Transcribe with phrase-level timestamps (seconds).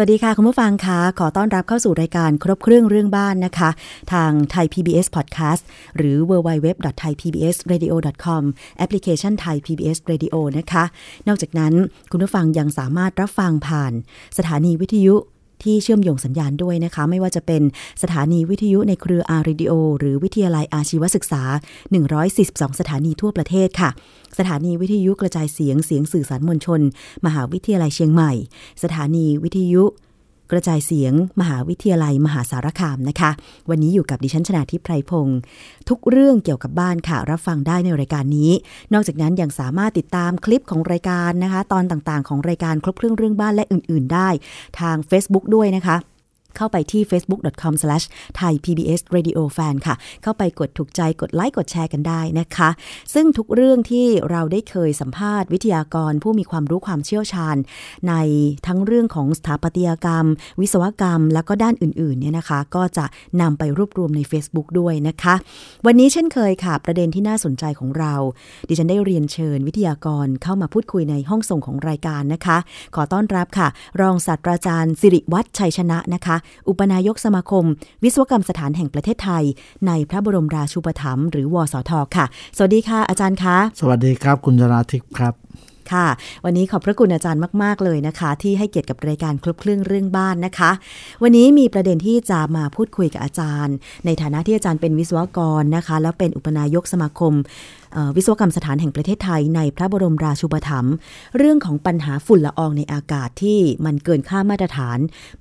[0.00, 3.70] สวัสดีค่ะ คุณผู้ฟังคะขอต้อนรับเข้าสู่รายการครบเครื่องเรื่องบ้านนะคะ
[4.12, 5.62] ทางไทย PBS Podcast
[5.96, 8.42] หรือ www.thaipbsradio.com
[8.78, 10.84] แอปพลิเคชันไทย PBS Radio นะคะ
[11.28, 11.74] นอกจากนั้น
[12.10, 13.92] คุณผู้ฟังยังสามารถรับฟังผ่าน
[14.38, 15.14] สถานีวิทยุ
[15.62, 17.62] ที่เชื่อมโยงสัญญาณด้วยนะคะ ไม่ว่าจะเป็น
[18.02, 21.42] สถานีวิทยุในเครือ R-Radio หรือวิทยาลัยอาชีวศึกษา
[22.10, 23.90] 142 สถานีทั่วประเทศค่ะ
[24.38, 26.80] สถานีวิทยุกระจายเสียงเสียงสื่อสารมวลชน
[27.26, 28.32] มหาวิทยาลัยเชียงใหม่
[28.82, 29.84] สถานีวิทยุ
[30.52, 33.30] กระจายเสียงมหาวิทยาลัยมหาสารคามนะคะ
[33.70, 35.38] วันนี้อยู่กับดิฉันชนาทิพไพรพงศ์
[35.88, 38.50] ทุกเรื่องเกี่ยวกับบ้านค่ะ รับฟังได้ในรายการนี้
[38.92, 44.28] นอกจากนั้นยังสามารถติดตามคลิปของรายการนะคะ ตอนต่างๆ ของรายการครบเครื่องเรื่องบ้านและอื่น ๆ ได้
[44.80, 45.96] ทาง Facebook ด้วยนะคะ
[46.58, 52.68] เข้าไปที่ facebook.com/thaipbsradiofan ค่ะ เข้าไปกดถูกใจกดไลค์กดแชร์กันได้นะคะ
[53.14, 57.56] ซึ่งทุกเรื่องที่เราได้เคยสัมภาษณ์วิทยากรผู้มีความรู้ความเชี่ยวชาญ
[58.08, 58.14] ใน
[58.66, 60.26] ทั้งเรื่องของสถาปัตยกรรม
[60.60, 63.04] วิศวกรรม แล้วก็ด้านอื่นๆเนี่ยนะคะ ก็จะ
[63.40, 65.34] นำไปรวบรวมใน Facebook ด้วยนะคะ
[65.86, 68.14] วันนี้เช่นเคยค่ะ ประเด็นที่น่าสนใจของเรา
[68.68, 72.58] ดิฉันได้เรียนเชิญวิทยากรเข้ามาพูดคุยในห้องส่งของรายการนะคะ
[72.94, 73.68] ขอต้อนรับค่ะ
[74.00, 76.36] รองศาสตราจารย์สิริวัฒชัยชนะนะคะ
[76.68, 77.64] อุปนายกสมาคม
[78.04, 79.44] วิศวกรรมสถานแห่งประเทศไทย
[79.86, 85.34] ในพระบรมราชูปถัมภ์หรือวสทค่ะ สวัสดีค่ะ อาจารย์คะสวัสดีครับ คุณจราทิพย์ครับ
[85.92, 86.06] ค่ะ
[86.44, 90.70] วันนี้ขอบพระคุณอาจารย์มาก ๆ เลยนะคะ ที่ให้เกียรติกับรายการครบเครื่องเรื่องบ้านนะคะ
[91.22, 93.74] วันนี้มีประเด็นที่จะมาพูดคุยกับอาจารย์
[94.06, 97.32] ในฐานะที่อาจารย์เป็นวิศวกรนะคะ แล้วเป็นอุปนายกสมาคม
[98.16, 100.94] วิศวกรรมสถานแห่งประเทศไทยในพระบรมราชูปถัมภ์
[101.38, 104.98] เรื่องของปัญหาฝุ่นละอองในอากาศที่มันเกินค่ามาตรฐาน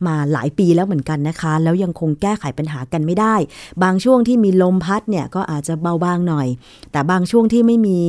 [0.07, 3.35] มาหลายปีแล้วเหมือนกันนะคะ แล้วยังคงแก้ไขปัญหากันไม่ได้
[3.83, 6.47] บางช่วงที่มีลมพัดเนี่ยก็อาจจะเบาบางหน่อย
[6.91, 7.99] แต่บางช่วงที่ไม่มี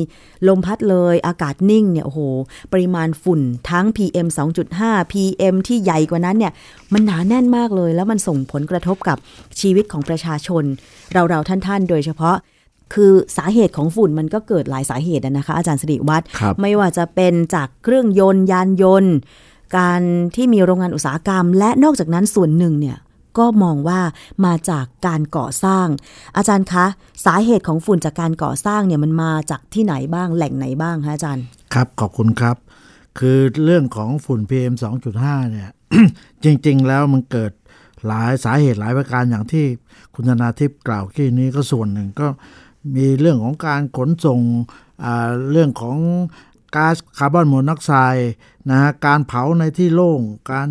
[0.48, 2.20] ลมพัดเลยอากาศนิ่งเนี่ยโอ้โห
[2.72, 3.40] ปริมาณฝุ่น
[3.70, 4.28] ทั้ง PM
[4.70, 6.52] 2.5 PM ที่ใหญ่กว่านั้นเนี่ย
[6.92, 9.16] มันหนาแน่นมากเลย แล้วมันส่งผลกระทบกับ
[9.60, 10.64] ชีวิตของประชาชน
[11.12, 12.36] เราๆท่านๆ โดยเฉพาะ
[12.94, 16.24] คือสาเหตุของฝุ่นมันก็เกิดหลายสาเหตุนะคะ อาจารย์สิริวัตร
[16.60, 19.14] ไม่ว่าจะเป็นจากเครื่องยนต์ยานยนต์
[19.76, 20.00] การ
[20.36, 22.98] ที่มีโรงงานอุตสาหกรรม และนอกจากนั้นส่วนหนึ่งเนี่ย
[23.38, 24.00] ก็มองว่า
[24.44, 25.86] มาจากการก่อสร้าง
[26.36, 26.86] อาจารย์คะ
[27.26, 31.44] สาเหตุของฝุ่นจากการก่อสร้างเนี่ยมันมาจากที่ไหนบ้างแหล่งไหนบ้างคะอาจารย์
[31.74, 32.56] ครับขอบคุณครับ
[33.18, 34.74] คือเรื่องของฝุ่น PM
[35.12, 35.70] 2.5 เนี่ย
[36.44, 37.52] จริง ๆ แล้วมันเกิด
[38.06, 39.64] หลายสาเหตุหลายประการอย่างที่
[40.14, 42.26] คุณธนาทิพย์กล่าวที่นี้ก็ส่วนหนึ่งก็
[42.96, 44.40] มีเรื่องของการขนส่ง
[45.50, 45.98] เรื่องของ
[46.74, 48.32] ก๊าซคาร์บอนมอนอกไซด์
[48.70, 50.68] นะฮะการเผาในที่โล่งการ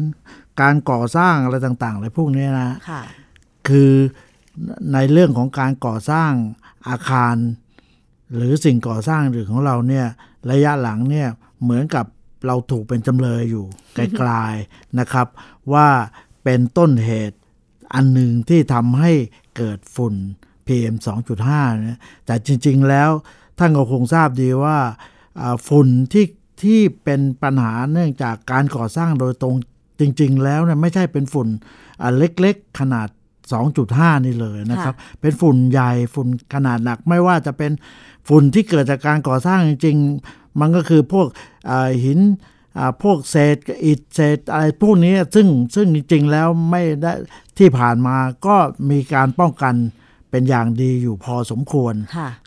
[0.62, 3.02] การก่อสร้างอะไรต่างๆอะไรพวกนี้นะะ
[3.68, 3.94] คือ
[4.94, 6.32] ในเรื่องของการก่อสร้าง
[6.88, 7.36] อาคาร
[8.36, 10.08] หรือสิ่งก่อสร้างหรือของเราเนี่ย
[10.52, 11.28] ระยะหลังเนี่ย
[11.62, 12.06] เหมือนกับ
[12.46, 15.28] เราถูกเป็นจำเลยอยู่ไกลๆนะครับ
[15.74, 15.88] ว่า
[16.44, 17.38] เป็นต้นเหตุ
[17.94, 19.12] อันหนึ่งที่ทำให้
[19.58, 20.16] เกิดฝุ่น
[20.68, 20.96] PM
[21.42, 23.10] 2.5นะแต่จริง ๆ แล้ว
[23.60, 24.78] ท่านก็คงทราบดีว่า
[25.68, 26.26] ฝุ่นที่
[26.62, 29.56] ที่เป็นปัญหาเนื่องจากการก่อสร้างโดยตรง
[30.00, 31.48] จริง ๆ แล้วเนี่ยไม่ใช่เป็นฝุ่น
[32.18, 33.08] เล็กๆขนาด
[33.68, 37.72] 2.5 นี่เลยนะครับ เป็นฝุ่นใหญ่ฝุ่นขนาดหนัก ไม่ว่าจะเป็น
[38.28, 39.98] ฝุ่นที่เกิดจากการก่อสร้างจริง
[40.30, 41.28] ๆ มันก็คือพวก
[42.04, 42.20] หิน
[43.04, 47.14] พวกเศษอิฐเศษอะไรพวกนี้ซึ่งซึ่งจริง ๆ แล้วไม่ได้
[47.58, 48.56] ที่ผ่านมาก็
[48.92, 49.76] มีการป้องกัน
[50.30, 51.94] เป็นอย่างดีอยู่พอสมควร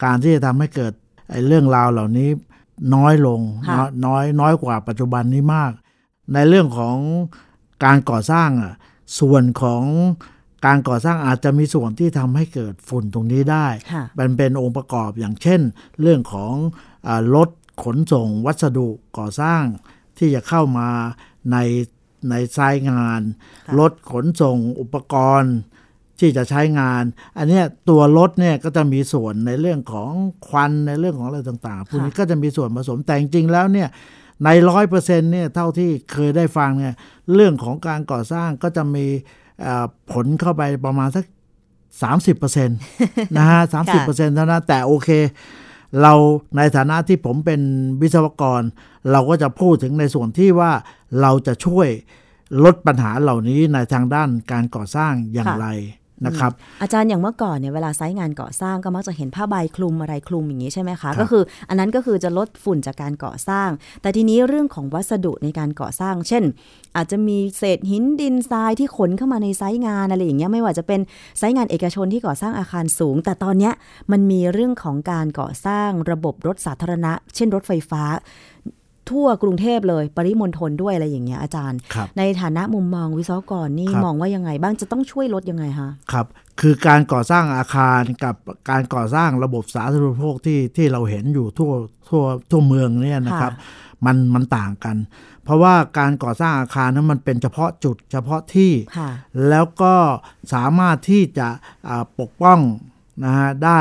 [0.04, 0.92] การที่จะทำให้เกิด
[1.46, 2.28] เรื่องราวเหล่านี้
[2.94, 3.40] น้อยลง
[4.06, 5.72] น้อยน้อยกว่าปัจจุบันนี้มาก
[6.32, 6.96] ในเรื่องของ
[7.84, 8.74] การก่อสร้างอะ
[9.20, 9.84] ส่วนของ
[10.66, 13.66] การก่อสร้างอาจจะมีส่วนที่ทำให้เกิดฝุ่นตรงนี้ได้
[14.18, 15.60] มันเป็นองค์ประกอบอย่างเช่น
[16.00, 16.54] เรื่องของ
[17.34, 17.48] รถ
[17.84, 18.88] ขนส่งวัสดุ
[19.18, 19.62] ก่อสร้าง
[20.18, 20.88] ที่จะเข้ามา
[21.52, 21.56] ใน
[22.30, 23.22] ในไซต์งาน
[23.78, 25.54] รถขนส่งอุปกรณ์
[26.20, 27.04] ที่จะใช้งาน
[27.38, 30.10] อันนี้ตัวรถเนี่ยก็จะมีส่วนในเรื่องของ
[30.46, 33.88] ควันในเรื่องของอะไรต่างๆพวกนี้ก็จะมีส่วนผสมแต่จริงๆแล้วเนี่ย
[34.44, 36.94] ในร้อยเปอร์เซ็นต์เนี่ยเท่าที่เคยได้ฟังเนี่ย
[37.34, 39.06] เรื่องของการก่อสร้างก็จะมี
[40.12, 41.24] ผลเข้าไปประมาณสัก
[42.02, 42.78] สามสิบเปอร์เซ็นต์
[43.36, 45.08] นะฮะสามสิบเปอร์เซ็นต์เท่านั้นแต่โอเค
[46.02, 46.12] เรา
[46.56, 47.60] ในฐานะที่ผมเป็น
[48.02, 48.62] วิศวกร
[49.10, 50.72] เราก็จะพูดถึงในส่วนที่ว่า
[51.20, 51.88] เราจะช่วย
[52.64, 55.66] ลดปัญหาเหล่านี้ในทางด้านการก่อสร้างอย่างไร
[56.26, 56.52] นะครับ
[56.82, 63.68] อาจารย์อย่างเมื่อก่อนเนี่ยเวลาไซต์งานก่อสร้างก็มักจะเห็นผ้าใบคลุมอะไรคลุมอย่างนี้ใช่ไหมคะก็คือ อันนั้นก็คือจะลดฝุ่นจากการก่อสร้าง
[64.02, 66.42] แต่ทีนี้เรื่องของวัสดุในการก่อสร้าง เช่น
[66.96, 71.00] อาจจะมีเศษหินดินทรายที่ขนเข้ามาในไซต์งานอะไรอย่างเงี้ยไม่ว่าจะเป็น
[71.38, 73.72] ไซต์งานเอกชนที่ก่อสร้างอาคารสูง แต่ตอนเนี้ย
[74.12, 78.02] มันมีเรื่องของการก่อสร้างระบบรถสาธารณะ เช่นรถไฟฟ้า
[79.10, 86.26] ทั่วกรุงเทพเลย ปริมณฑลด้วยอะไรอย่างเงี้ยอาจารย์ครับในฐานะมุมมองวิศวกรนี่ครับมองว่ายังไงบ้างจะต้องช่วยลดยังไงคะครับ
[86.60, 88.36] คือการก่อสร้างอาคารกับ
[88.70, 91.72] การก่อสร้างระบบสาธารณูปโภคที่ที่เราเห็นอยู่ทั่ว
[92.08, 93.52] ทั่วทั่วเมืองเนี่ยนะครับ
[94.06, 94.96] มันมันต่างกัน
[95.44, 99.10] เพราะว่าการก่อสร้างอาคารนั้นมันเป็นเฉพาะจุดเฉพาะที่ค่ะ
[99.48, 99.94] แล้วก็
[100.54, 101.48] สามารถที่จะ
[101.88, 102.60] อ่าปกป้อง
[103.24, 103.80] นะฮะได้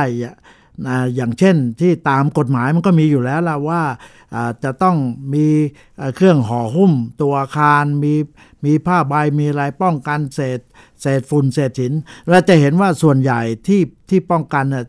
[0.88, 3.82] อ่าอย่างเช่นที่ตามกฎหมายมันก็มีอยู่แล้วล่ะว่า
[4.34, 4.98] อ่าจะต้อง
[5.34, 5.46] มี
[6.00, 8.14] อ่าเครื่องห่อหุ้มตัวอาคารมี
[8.66, 10.60] มีผ้าใบมีอะไรป้องกันเศษ
[11.02, 11.94] เศษฝุ่นเศษหิน
[12.30, 14.86] เราจะเห็นว่าส่วนใหญ่ที่ที่ป้องกันเนี่ย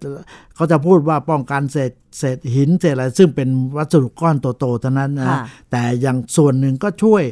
[0.54, 5.38] เขาจะพูดว่าป้องกันเศษเศษหินเศษอะไรซึ่งเป็นวัสดุก้อนโตๆเท่านั้นนะค่ะ
[5.70, 7.22] แต่อย่างส่วนหนึ่งก็ช่วย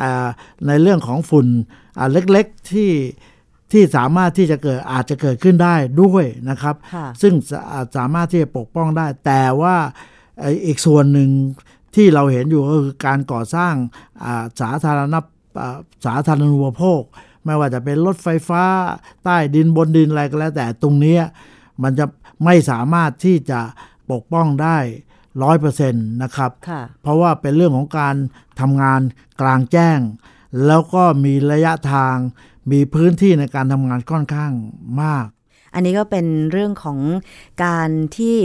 [0.00, 0.26] อ่า
[0.66, 1.46] ในเรื่องของฝุ่น
[1.98, 2.90] อ่าเล็กๆที่
[3.74, 9.76] ที่สามารถที่จะเกิดอาจจะเกิดขึ้นได้ด้วยนะครับค่ะซึ่งสาอ่าสามารถที่จะปกป้องได้ แต่ว่า
[10.40, 11.30] ไอ้อีกส่วนหนึ่ง
[11.94, 13.74] ที่เราเห็นอยู่ก็คือการก่อสร้าง
[14.24, 15.14] อ่าสาธารณ
[15.60, 17.02] อ่าสาธารณูปโภค
[17.44, 18.64] ไม่ว่าจะเป็นรถไฟฟ้า
[19.24, 21.22] ใต้ดินบนดินอะไรก็แล้ว แต่ตรงเนี้ย
[21.82, 22.06] มันจะ
[22.44, 23.60] ไม่สามารถที่จะ
[24.12, 24.78] ปกป้องได้
[25.42, 28.14] ร้อยเปอร์เซ็นต์นะครับค่ะเพราะว่าเป็นเรื่องของการ
[28.60, 29.00] ทำงาน
[29.40, 29.98] กลางแจ้ง
[30.66, 32.16] แล้วก็มีระยะทาง
[32.72, 34.52] มีพื้นที่ในการทำงานค่อนข้าง
[35.02, 35.26] มาก
[35.74, 36.98] อันนี้ก็เป็นเรื่องของ
[37.64, 38.36] การที่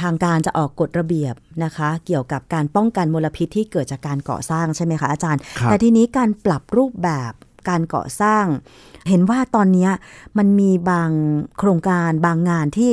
[0.00, 1.34] ทางการจะออกกฎระเบียบ
[1.64, 7.32] นะคะ เกี่ยวกับการป้องกันมลพิษที่เกิดจากการก่อสร้างใช่ไหมคะอาจารย์ครับแต่ทีนี้การปรับรูปแบบ
[7.68, 8.44] การก่อสร้าง
[9.08, 9.90] เห็นว่าตอนเนี้ย
[10.38, 11.10] มันมีบาง
[11.58, 12.92] โครงการบางงานที่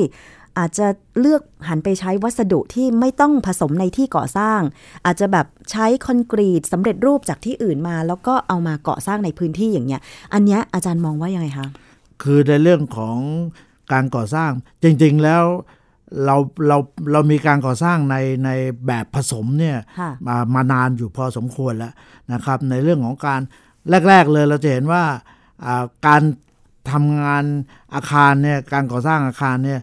[0.59, 0.87] อาจจะ
[1.19, 4.59] เลือกหันไปใช้วัสดุที่ไม่ต้องผสมในที่ก่อสร้าง
[5.05, 10.01] อาจจะแบบใช้คอนกรีตสำเร็จรูปจากที่อื่นมา แล้วก็เอามาก่อสร้างในพื้นที่อย่างเงี้ย
[10.33, 11.67] อันเนี้ยอาจารย์มองว่ายังไงคะ
[12.23, 13.17] คือในเรื่องของ
[13.93, 14.51] การก่อสร้าง
[14.83, 15.43] จริงๆแล้ว
[16.25, 16.35] เรา
[16.67, 16.77] เรา
[17.11, 18.15] เรามีการก่อสร้างใน
[18.45, 18.49] ใน
[18.87, 21.93] แบบผสมเนี่ยค่ะมามานานอยู่พอสมควรแล้ว
[22.33, 23.41] นะครับ ในเรื่องของการ
[24.09, 25.03] แรก ๆ เลยเราจะเห็นว่า
[25.65, 26.21] อ่าการ
[26.91, 27.43] ทำงาน
[27.93, 29.79] อาคารเนี่ยการก่อสร้างอาคารเนี่ย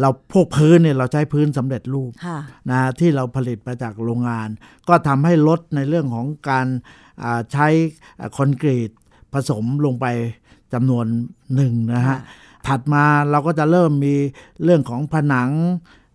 [0.00, 2.38] เราพวกพื้นเนี่ยเราใช้พื้นสำเร็จรูปค่ะ
[2.70, 4.48] นะที่เราผลิตมาจากโรงงาน
[4.88, 6.66] ก็ทำให้ลดในเรื่องของการ
[7.22, 7.66] อ่าใช้
[8.20, 8.90] อ่าคอนกรีต
[9.32, 10.06] ผสมลงไป
[10.72, 11.06] จำนวน
[11.54, 12.18] หนึ่งนะฮะค่ะ
[12.66, 14.14] ถัดมาเราก็จะเริ่มมี
[14.64, 15.50] เรื่องของผนัง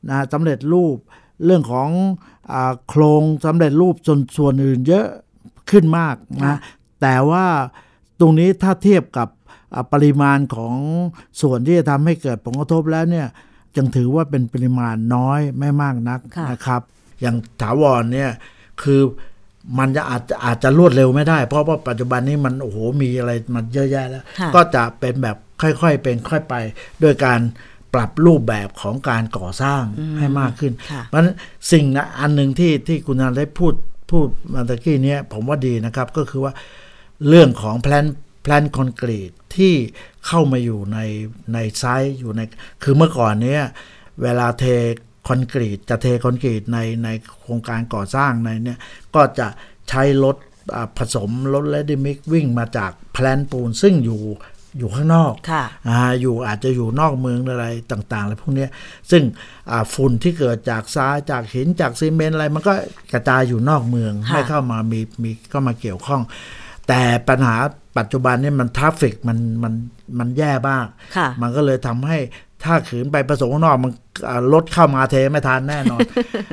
[0.10, 0.98] นะสำเร็จรูป
[1.46, 1.90] เรื่องของ
[2.52, 5.08] อาโครงสำเร็จรูปส่วนส่วนอื่นเยอะ
[5.70, 6.60] ขึ้นมากค่ะนะ
[7.02, 7.46] แต่ว่า
[8.20, 9.28] ตรงนี้ถ้าเทียบกับ
[9.74, 10.78] อ่าปริมาณของ
[11.42, 13.28] ส่วนที่จะทำให้เกิดผลกระทบแล้วเนี่ย
[13.76, 16.82] จึงถือว่าเป็นปริมาณน้อยไม่มากนักค่ะนะครับ
[17.22, 18.32] อย่างถาวรเนี่ย
[18.84, 19.02] คือ
[19.80, 26.56] มันจะอาจจะอาจจะรวดเร็วไม่ได้ เพราะว่าปัจจุบันนี้มันโอ้โหมีอะไรมันเยอะแยะแล้วค่ะก็จะเป็นแบบค่อยๆ เป็นค่อยไป
[27.02, 27.40] โดยการ
[27.94, 29.84] ปรับรูปแบบของการก่อสร้าง
[30.18, 31.36] ให้มากขึ้นค่ะเพราะฉะนั้น
[31.72, 33.74] สิ่งนะอันหนึ่งที่ที่คุณนันได้พูด
[34.12, 36.54] พูดมาตะกี้เนี้ผมว่าดีนะครับก็คือว่า
[37.30, 38.06] เรื่องของ plant
[38.46, 39.74] plant คอนกรีตที่
[40.28, 41.00] เข้ามาอยู่ใน
[41.54, 42.42] ใน site อยู่ใน
[42.84, 43.64] คือเมื่อก่อนเนี้ย
[44.22, 44.66] เวลาเท
[45.28, 47.10] คอนกรีตจะเทคอนกรีตในใน
[47.40, 48.80] โครงการก่อสร้างในเนี่ย
[49.16, 49.48] ก็จะ
[49.90, 50.36] ใช้รถ
[50.76, 54.22] อ่าผสมรถ ready mix วิ่งมาจาก plant ปูนซึ่งอยู่
[54.78, 58.70] อยู่ข้างนอกค่ะอ่าอยู่อาจจะอยู่นอกเมืองอะไรต่างๆอะไรพวกเนี้ย
[59.12, 59.24] ซึ่ง
[59.72, 62.74] อ่าฝุ่นที่เกิดจากทรายจากหินจากซีเมนต์อะไร มันก็
[63.14, 66.22] กระจายอยู่นอกเมืองค่ะไม่เข้ามามีมีก็มาเกี่ยวข้อง
[66.88, 67.56] แต่ปัญหา
[67.98, 69.74] ปัจจุบันเนี่ยมัน traffic มันมัน
[70.20, 70.86] มันแย่บ้าง
[71.18, 72.18] ค่ะมันก็เลยทำให้
[72.64, 73.92] ถ้าขืนไปผสมข้างนอกมัน
[74.28, 76.00] อ่ารถเข้ามาเทไม่ทันแน่นอน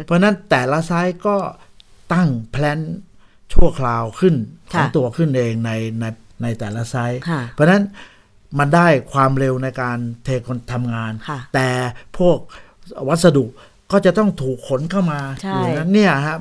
[0.05, 1.37] เพราะฉะนั้นแต่ละไซต์ก็
[2.13, 2.81] ตั้งแพลน
[3.53, 4.35] ชั่วคราวขึ้น
[4.73, 5.71] ของค่ะตัวขึ้นเองใน
[6.01, 6.05] ใน
[6.43, 7.83] ในแต่ละไซต์ค่ะเพราะฉะนั้น
[8.59, 11.69] มันได้ความเร็วในการเทคนทำงานค่ะแต่
[12.19, 12.39] พวก
[13.09, 13.45] วัสดุ
[13.93, 16.41] ก็จะต้องถูกขนเข้ามาใช่อยู่นั้นเนี่ยครับ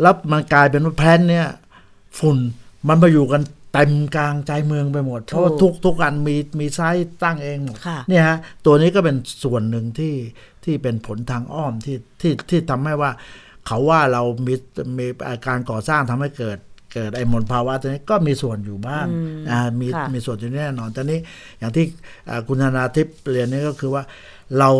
[0.00, 1.48] แล้วมันกลายเป็นว่าแพลนเนี่ย
[2.18, 2.38] ฝุ่น
[2.88, 10.14] มันมาอยู่กันเต็มกลางใจเมืองไปหมด เพราะว่าทุกทุกอันมีมีไซต์ตั้งเองหมดค่ะเนี่ยฮะตัวนี้ก็เป็นส่วนหนึ่งที่
[10.64, 13.10] ที่เป็นผลทางอ้อมที่ที่ที่ทำให้ว่า
[13.66, 14.54] เขาว่าเรามี
[14.98, 15.06] มี
[15.46, 16.58] การก่อสร้างทำให้เกิด
[16.92, 21.18] เกิดไอ้มลภาวะตัวนี้ก็มีส่วนอยู่บ้างอืมอ่ามีค่ะมีส่วนอยู่แน่นอน แต่นี้
[21.58, 21.84] อย่างที่
[22.28, 24.02] อ่าคุณธนาทิพย์เรียนนี่ก็คือว่า
[24.58, 24.70] เรา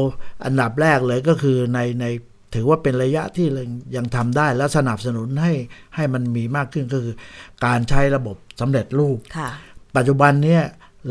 [0.44, 2.06] อันดับแรกเลยก็คือในใน
[2.54, 5.52] ถือว่าเป็นระยะที่ยังยังทำได้และสนับสนุนให้
[5.96, 7.16] ให้มันมีมากขึ้นก็คือ
[7.64, 9.50] การใช้ระบบสำเร็จรูปค่ะ
[9.96, 10.64] ปัจจุบันเนี่ย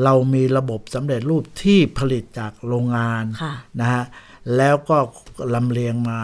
[0.03, 4.03] เรามีระบบสำเร็จรูปที่ผลิตจากโรงงานค่ะนะฮะ
[4.57, 4.97] แล้วก็
[5.55, 6.19] ลำเลียงมา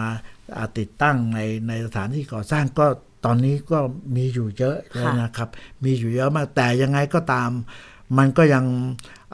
[0.56, 2.86] อ่าติดตั้งในในสถานที่ก่อสร้างก็
[3.24, 3.78] ตอนนี้ก็
[4.16, 5.48] มีอยู่เยอะเลยค่ะนะครับ
[5.84, 7.50] มีอยู่เยอะมากแต่ยังไงก็ตาม
[8.18, 8.64] มันก็ยัง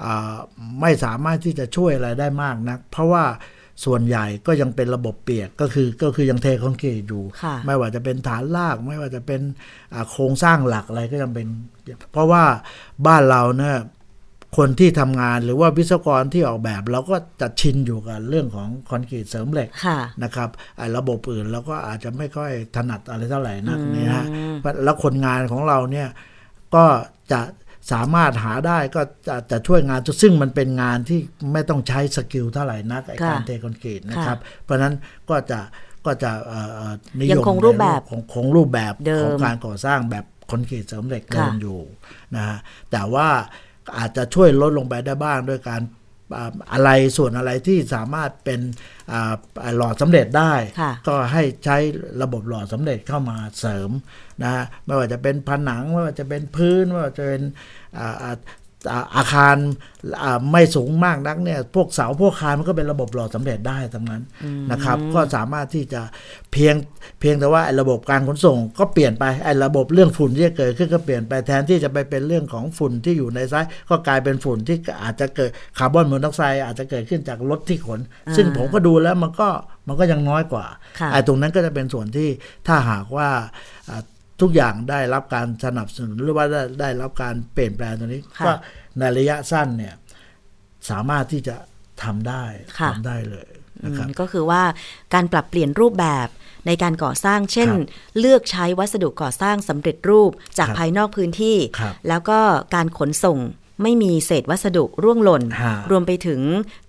[0.04, 0.34] อ่า
[0.80, 3.24] ไม่สามารถที่จะช่วยอะไรได้มากนัก เพราะว่า
[3.84, 9.40] ส่วนใหญ่ก็ยังเป็นระบบเปียกก็คือก็คือยังเทคอนกรีตอยู่ค่ะไม่ว่าจะเป็นฐานราก ไม่ว่าจะเป็น
[9.92, 11.46] อ่าโครงสร้างหลักอะไรก็ยังเป็น
[12.12, 12.44] เพราะว่า
[13.06, 13.76] บ้านเราเนี่ย
[14.56, 24.24] คนที่ทำงานหรือว่าวิศวกรที่ออกแบบเราก็จะชินอยู่กับเรื่องของคอนกรีตเสริมเหล็กค่ะนะครับไอ้ระบบอื่นเราก็อาจจะไม่ค่อยถนัดอะไรเท่าไหร่นักอืมเนี่ยฮะ
[24.84, 26.08] แล้วคนงานของเราเนี่ย
[26.74, 26.84] ก็
[27.32, 27.40] จะ
[27.92, 31.20] สามารถหาได้ก็จะจะช่วยงานซึ่งมันเป็นงานที่
[31.52, 34.94] ไม่ต้องใช้ skill เท่าไหร่นักไอ้การค่ะเทคอนกรีตนะครับ เพราะฉะนั้น
[35.30, 35.60] ก็จะ
[36.06, 41.78] ก็จะเอ่อเอ่อนิยมยังคงรูปแบบในของคงรูปแบบเดิมของการก่อสร้างแบบคอนกรีตเสริมเหล็กเดิค่ะอยู่
[42.36, 42.58] นะฮะ
[42.92, 43.28] แต่ว่า
[43.98, 45.82] อาจจะช่วยลดลงไปได้บ้างด้วยการ
[46.36, 48.60] อ่าอะไรส่วนอะไรที่สามารถเป็น
[49.12, 49.32] อ่า
[49.76, 51.76] หล่อสำเร็จได้ค่ะก็ให้ใช้
[52.22, 53.90] ระบบหล่อสำเร็จเข้ามาเสริม
[54.42, 57.42] นะฮะไม่ว่าจะเป็นผนังไม่ว่าจะเป็นพื้นไม่ว่าจะเป็น
[57.98, 58.36] อ่าอ่า
[58.92, 59.56] อ่าอาคาร
[60.22, 64.22] อ่าไม่สูงมากนักเนี่ยพวกเสาพวกคานมันก็เป็นระบบหล่อสำเร็จได้ทั้งนั้น
[64.70, 66.02] นะครับ ก็สามารถที่จะ
[66.52, 66.74] เพียง
[67.20, 78.00] เพียงแต่ว่าไอ้ระบบการขนส่งก็เปลี่ยนไปไอ้ระบบเรื่องฝุ่นที่จะเกิดขึ้นก็เปลี่ยนไปแทนที่จะไปเป็นเรื่องของฝุ่นที่อยู่ในไซต์ก็กลายเป็นฝุ่นที่อาจจะเกิดคาร์บอนมอนอกไซด์อาจจะเกิดขึ้นจากรถที่ขน
[78.36, 79.48] ซึ่งผมก็ดูแล้วมันก็
[79.88, 80.66] มันก็ยังน้อยกว่า
[81.00, 82.28] ค่ะไอ้ตรงนั้นก็จะเป็นส่วนที่
[82.66, 83.28] ถ้าหากว่า
[83.90, 84.02] อ่า
[84.44, 88.52] ทุกอย่างได้รับการสนับสนุนหรือว่าได้ได้รับการเปลี่ยนแปลงตรงนี้ค่ะก็
[88.98, 89.94] ในระยะสั้นเนี่ย
[90.90, 91.56] สามารถที่จะ
[92.02, 92.44] ทำได้
[92.78, 93.48] ค่ะ ทำได้เลย
[93.84, 94.62] นะครับอืมก็คือว่า
[95.14, 96.28] การปรับเปลี่ยนรูปแบบ
[96.66, 97.88] ในการก่อสร้าง เช่น ครับ
[98.20, 102.38] เลือกใช้วัสดุก่อสร้างสำเร็จรูปจากครับภายนอกพื้นที่ ครับแล้วก็
[102.74, 103.38] การขนส่ง
[103.82, 106.40] ไม่มีเศษวัสดุร่วงหล่น ฮะรวมไปถึง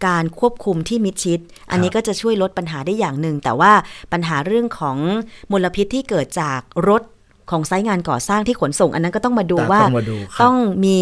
[0.07, 1.39] การควบคุมที่มิดชิด
[1.71, 3.73] อันนี้ก็จะช่วยลดปัญหาได้อย่างหนึ่ง แต่ว่า
[4.11, 4.97] ปัญหาเรื่องของ
[5.51, 6.59] มลพิษที่เกิดจาก
[6.89, 7.01] รถ
[7.51, 10.99] ของไซต์งานก่อสร้างที่ขนส่ง อันนั้นก็ต้องมาดูแต่ว่าต้องมาดูครับต้องมี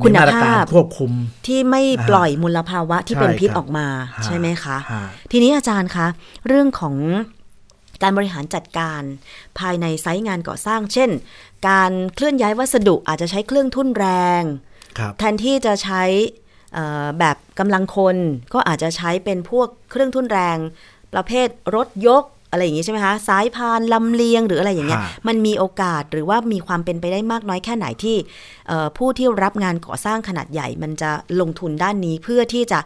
[0.00, 1.12] ีคุณมาตรกาภารพควบคุม
[1.46, 3.86] ที่ไม่ปล่อยมลภาวะที่ใช่เป็นพิษครับออกมา
[4.16, 6.06] ฮะใช่ไหมคะฮะทีนี้อาจารย์คะ
[6.46, 6.96] เรื่องของ
[8.02, 9.02] การบริหารจัดการ
[9.58, 11.10] ภายในไซต์งานก่อสร้าง เช่น
[11.68, 14.06] การเคลื่อนย้ายวัสดุอาจจะใช้เครื่องทุ่นแร
[14.40, 14.42] ง
[14.98, 16.02] ครับแทนที่จะใช้
[16.74, 18.16] เอ่อแบบกำลังคน
[18.54, 20.56] ก็อาจจะใช้เป็นพวกเครื่องทุ่นแรง
[21.14, 28.16] ประเภทรถยก อะไรอย่างนี้ใช่ไหมคะสายพานลำเลียงหรืออะไรอย่างเงี้ยฮะมันมีโอกาสหรือว่ามีความเป็นไปได้มากน้อยแค่ไหนที่
[28.68, 32.78] เอ่อผู้ที่รับงานก่อสร้างขนาดใหญ่ มันจะลงทุนด้านนี้เพื่อที่จะ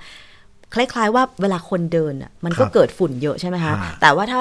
[0.75, 4.40] คล้ายๆว่าเวลาคนเดินอะมันก็ครับเกิดฝุ่นเยอะใช่ไหมคะฮะแต่ว่าถ้า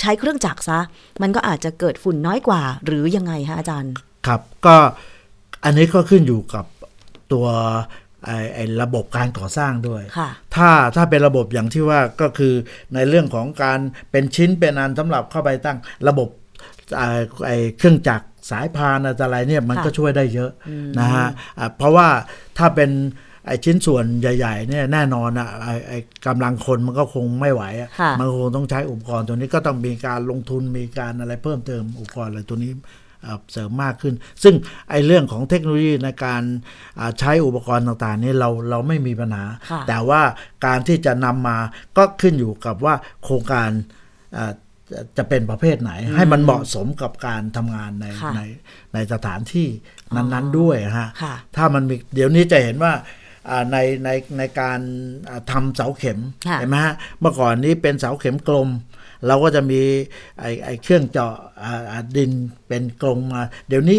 [0.00, 0.78] ใช้เครื่องจักรซะ
[1.22, 3.92] มันก็อาจจะเกิดฝุ่นน้อยกว่า หรือยังไงคะอาจารย์
[4.26, 4.76] ครับก็
[5.64, 6.64] อันนี้ก็ขึ้นอยู่กับ
[7.32, 7.46] ตัว
[8.26, 12.54] ไอ้ไอ้ระบบการก่อสร้างด้วยค่ะถ้าถ้าเป็นระบบอย่างที่ว่าก็คือ
[12.94, 13.78] ในเรื่องของการ
[14.10, 16.28] เป็นชิ้นเป็นอันสำหรับเข้าไปตั้งระบบ
[16.98, 20.50] อ่าไอ้เครื่องจักรสายพานอะไรเนี่ยมันค่ะก็ช่วยได้เยอะ
[21.00, 21.26] นะฮะ
[21.58, 22.08] อ่าเพราะว่า
[22.58, 22.90] ถ้าเป็น
[23.46, 32.82] ไอ้ชิ้นส่วนใหญ่ๆเนี่ยแน่นอนอะไอ้ไอ้กำลังคนมันก็คงไม่ไหวอะค่ะมันคงต้องใช้อุปกรณ์ตัวนี้ก็ต้องมีการลงทุนมีการอะไรเพิ่มเติมอุปกรณ์อะไรตัวนี้อ่า
[33.52, 34.54] เสริมมากขึ้น ซึ่ง
[34.90, 36.42] ไอ้เรื่องของเทคโนโลยีในการ
[36.98, 40.22] อ่าใช้อุปกรณ์ต่างๆนี่เราเราไม่มีปัญหาค่ะแต่ว่า
[40.66, 41.58] การที่จะนำมา
[41.96, 43.70] ก็ขึ้นอยู่กับว่าโครงการ
[44.38, 44.52] อ่า
[44.94, 48.40] จะจะเป็นประเภทไหน ให้มันเหมาะสมกับการทำงานในค่ะใน
[48.94, 49.68] ในสถานที่
[50.16, 52.92] นั้น ๆด้วยฮะค่ะถ้ามันมีเดี๋ยวนี้จะเห็นว่า
[53.48, 54.08] อ่าในใน
[54.38, 54.80] ในการ
[55.28, 58.68] อ่าทำเสาเข็มค่ะเห็นไหมฮะเมื่อก่อนนี้เป็นเสาเข็มกลม
[59.26, 59.80] เราก็จะมี
[60.40, 61.32] ไอ้ไอ้เครื่องเจาะ
[61.64, 62.32] อ่าอ่าดิน
[62.68, 63.98] เป็นกลงมา เดี๋ยวนี้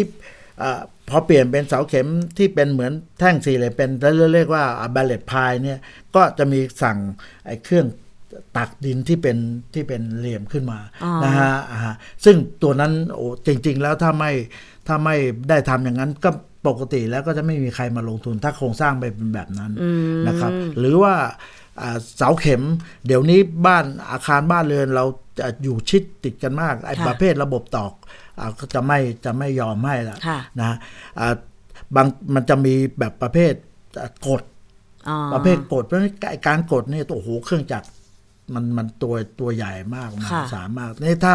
[0.62, 3.90] อาพอเปลี่ยนเป็นเสาเข็มที่เป็นเหมือนแท่งสี่เหลี่ยมเป็น
[4.34, 4.64] เรียกว่า
[4.94, 5.78] บาเลตพายเนี่ย
[6.14, 6.98] ก็จะมีสั่ง
[7.46, 7.86] ไอ้เครื่อง
[8.56, 9.36] ตักดินที่เป็น
[9.74, 14.30] ที่เป็นเหลี่ยมขึ้นมาอ๋อนะฮะอ่าฮะซึ่งตัวนั้นโอ้จริง ๆ แล้วถ้าไม่
[14.86, 15.16] ถ้าไม่
[15.48, 16.30] ได้ทำอย่างนั้นก็
[16.66, 21.36] ปกติแล้วก็จะไม่มีใครมาลงทุนถ้าโครงสร้างไปเป็นแบบนั้นอืมนะครับ หรือว่าอ่า
[22.16, 22.62] เสาเข็ม
[23.06, 25.04] เดี๋ยวนี้บ้านอาคารบ้านเรือนเรา
[25.38, 27.92] จะอยู่ชิดติดกันมากไอ้ค่ะประเภทระบบตอก
[28.38, 30.76] อาก็จะไม่จะไม่ยอมให้ละค่ะนะ
[31.18, 31.34] อ่า
[31.94, 33.54] บางมันจะมีแบบประเภท
[34.00, 34.42] อ่ากด
[35.08, 37.88] อ๋อประเภทกดเพราะฉะนั้นไอ้การกดเนี่ยโอ้โหเครื่องจักร
[38.54, 41.34] มันมันตัวตัวใหญ่มากมหาค่ะศาลมากนี่ถ้า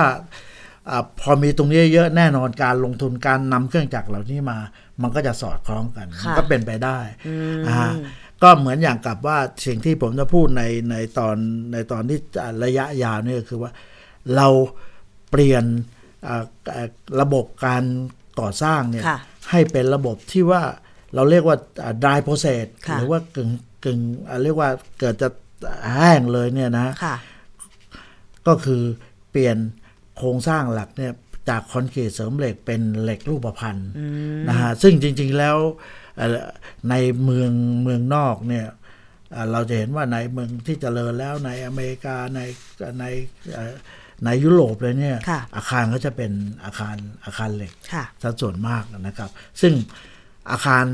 [0.89, 4.57] อาพอมีตรงนี้เยอะแน่นอนการลงทุนการนำเครื่องจักรเหล่านี้มา
[5.01, 7.91] มันก็จะสอดคล้องกันค่ะมันก็เป็นไปได้อืมอ่า
[8.43, 11.35] ก็เหมือนอย่างกับว่าสิ่งที่ผมจะพูดในในตอน
[11.73, 12.19] ในตอนที่
[12.63, 13.71] ระยะยาวเนี่ยคือว่า
[14.35, 14.47] เรา
[15.31, 15.63] เปลี่ยน
[16.27, 16.43] อ่า
[16.75, 16.87] อ่า
[17.21, 17.83] ระบบการ
[18.39, 19.19] ก่อสร้างเนี่ยค่ะ
[19.51, 20.61] ให้เป็นระบบที่ว่า
[21.15, 21.57] เราเรียกว่า
[22.03, 23.49] dry process ค่ะหรือว่ากึ่ง
[23.85, 25.29] กึ่งอ่าเรียกว่าเกิดจะ
[25.95, 27.15] แห้งเลยเนี่ยนะค่ะ
[28.47, 28.83] ก็คือ
[29.31, 29.57] เปลี่ยน
[30.17, 31.13] โครงสร้างหลักเนี่ย
[31.49, 33.77] จากคอนกรีตเสริมเหล็กเป็นเหล็กรูปพรรณ
[34.49, 35.85] นะฮะซึ่งจริง ๆแล้วเอ่อ
[36.89, 37.51] ในเมือง
[37.83, 38.67] เมืองนอกเนี่ย
[39.31, 42.39] เอ่อเราจะเห็นว่าในเมืองที่เจริญแล้วในอเมริกาใน
[42.99, 43.05] ใน
[43.53, 43.73] เอ่อ
[44.25, 46.31] ในยุโรปเลยเนี่ยค่ะอาคารก็จะเป็น
[46.65, 49.29] อาคารอาคารเหล็กค่ะสัดส่วนมากนะครับ
[49.61, 49.73] ซึ่ง
[50.51, 50.85] อาคาร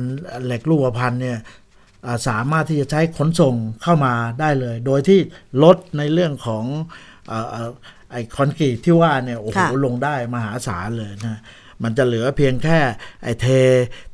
[0.46, 1.38] เหล็กรูปพรรณเนี่ย
[2.06, 5.20] อ่าสามารถที่จะใช้ขนส่งเข้ามาได้เลย โดยที่
[5.64, 6.66] ลดในเรื่องของ
[7.28, 7.72] เอ่อเอ่อ
[8.12, 11.40] ไอคอนกรีตที่ว่าเนี่ยโอ้โหค่ะลงได้มหาศาลเลยนะ
[11.84, 12.80] มันจะเหลือเพียงแค่
[13.24, 13.48] ไอเท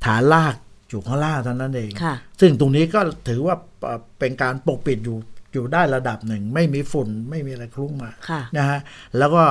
[0.05, 0.55] ฐานราก
[0.89, 5.17] อยู่ข้างล่างเท่านั้นเองค่ะซึ่งตรงนี้ก็ถือว่าเอ่อเป็นการปกปิดอยู่
[5.53, 8.79] อยู่ได้ระดับหนึ่ง ไม่มีฝุ่นไม่มีอะไรคลุ้งมาค่ะนะฮะ
[9.17, 9.43] แล้วก็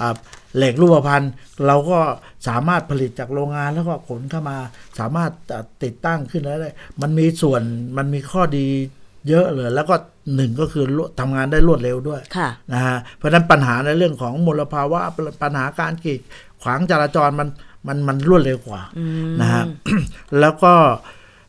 [0.00, 0.14] อ่า
[0.56, 1.24] เหล็กรูปพรรณ
[1.66, 1.98] เราก็
[2.48, 4.58] สามารถผลิตจากโรงงานแล้วก็ขนเข้ามา
[4.98, 6.70] สามารถอ่าติดตั้งขึ้นแล้วได้
[7.02, 7.62] มันมีส่วน
[7.96, 8.66] มันมีข้อดี
[9.28, 9.94] เยอะเลย แล้วก็
[10.36, 15.00] หนึ่งก็คือรวดทำงานได้รวดเร็วด้วยค่ะนะฮะเพราะฉะนั้นปัญหาในเรื่องของมลภาวะ
[15.42, 16.20] ปัญหาการกีด
[16.62, 17.48] ขวางจราจรมัน
[17.86, 18.82] มันมันรวดเร็วกว่า
[19.40, 19.64] นะฮะ
[20.40, 20.74] แล้วก็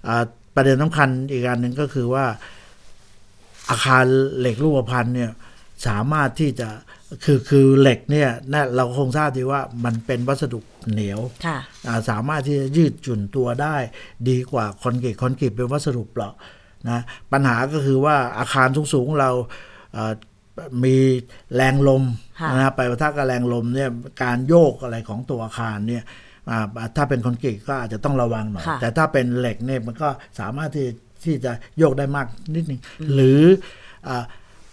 [0.08, 0.24] อ่า
[0.56, 2.26] ประเด็นสำคัญอีกอันหนึ่งก็คือว่า
[3.70, 4.06] อาคาร
[4.40, 5.32] เหล็กรูปพรรณเนี่ย
[5.88, 6.70] สามารถที่จะ
[7.24, 10.60] คือคือเหล็กเนี่ยนะเราคงทราบดีว่ามันเป็นวัสดุ
[10.92, 11.58] เหนียวค่ะ
[11.88, 13.76] อ่าสามารถที่จะยืดหยุ่นตัวได้
[14.30, 16.36] ดีกว่าคอนกรีตคอนกรีตเป็นวัสดุเปราะ
[16.90, 17.00] นะ
[17.32, 19.30] ปัญหาก็คือว่าอาคารสูงๆเรา
[19.94, 20.14] เอ่อ
[20.84, 20.98] มี
[21.56, 23.90] แรงลมค่ะ นะฮะไปประทะกับแรงลมเนี่ย
[24.24, 26.04] การโยกอะไรของตัวอาคารเนี่ย
[26.50, 30.88] อ่าถ้าเป็นคอนกรีตก็อาจจะต้องระวังหน่อยค่ะแต่ถ้าเป็นเหล็กเนี่ยมันก็สามารถที่
[31.24, 32.82] ที่จะโยกได้มากนิดนึง
[33.14, 33.42] หรือ
[34.08, 34.24] อา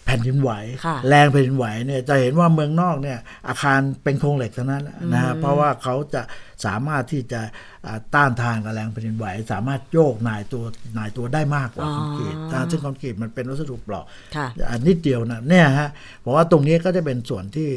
[0.08, 0.52] แผ่นดินไหว
[0.86, 6.22] ค่ะแรงแผ่นดินไหวเนี่ยจะเห็นว่าเมืองนอกเนี่ยอาคารเป็นโครงเหล็กทั้งนั้นนะฮะเพราะว่าเขาจะ
[6.64, 7.40] สามารถที่จะ
[7.86, 15.88] อ่าต้านทานกับแรงแผ่นดินไหว สามารถโยกหน่ายตัวหน่ายตัวได้มากกว่าอ๋อคอนกรีตนะซึ่งคอนกรีตมันเป็นวัสดุเปราะค่ะอันนิดเดียวนะเนี่ยฮะ
[16.20, 17.70] เพราะว่าตรงนี้ก็จะเป็นส่วนที่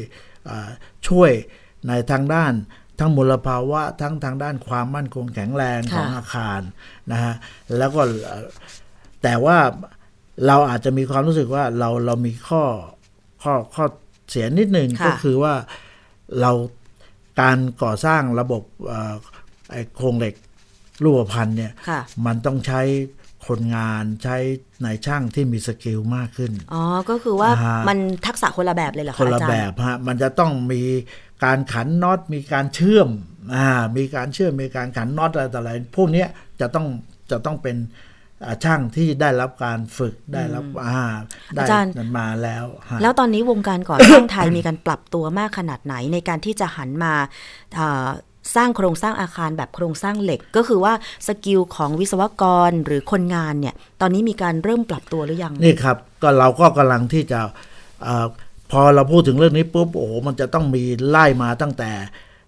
[0.48, 0.68] อ่า
[1.08, 1.30] ช่วย
[1.88, 2.52] ในทางด้าน
[2.98, 6.60] ทั้งมลภาวะทั้งทางด้านความมั่นคงแข็งแรงของค่ะอาคาร
[7.12, 7.34] นะฮะ
[7.76, 8.46] แล้วก็เอ่อ
[9.22, 9.58] แต่ว่า
[10.46, 12.62] เราอาจจะมีความรู้สึกว่าเราเรามีข้อ
[13.42, 13.84] ข้อข้อ
[14.30, 15.54] เสียนิดหนึ่งค่ะก็คือว่า
[16.40, 16.52] เรา
[17.40, 19.14] การก่อสร้างระบบเอ่อ
[19.70, 20.34] ไอ้โครงเหล็ก
[21.02, 22.82] รูปพรรณเนี่ยค่ะมันต้องใช้
[23.46, 24.36] คนงานใช้
[24.84, 30.82] นายช่างที่มีสกิลมากขึ้น อ๋อ ก็คือว่าอ่าฮะมันทักษะคนละแบบเลยเหรอคคะนละอาจารย์แบบฮะ มันจะต้องมี
[31.44, 33.08] การขันน็อต มีการเชื่อม
[33.54, 36.28] อ่า มีการเชื่อม มีการขันน็อตอะไรต่ออะไร พวกเนี้ย
[36.60, 36.86] จะต้อง
[37.30, 37.90] จะต้องเป็นอ่า
[38.64, 41.04] ช่างที่ได้รับการฝึกได้รับอ่า
[41.54, 47.14] ได้อาจารย์มาแล้วฮะแล้วตอนนี้วงการก่อสร้างไทยมีการปรับตัวมากขนาดไหนในการที่จะหันมา
[47.78, 48.08] อ่า
[48.56, 50.92] สร้างโครงสร้างอาคารแบบโครงสร้างเหล็กก็คือว่า
[51.26, 57.40] skill ของวิศวกรหรือคนงานเนี่ยตอนนี้มีการเริ่มปรับตัวหรือยัง นี่ครับ ก็เราก็กำลังที่จะ
[58.06, 58.26] อา
[58.70, 61.90] พอเราพูดถึงเรื่องนี้ปุ๊บโอ้โหมันจะต้องมีไล่มาตั้งแต่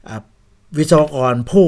[0.09, 0.21] อ่า
[0.79, 1.67] วิศวกรผู้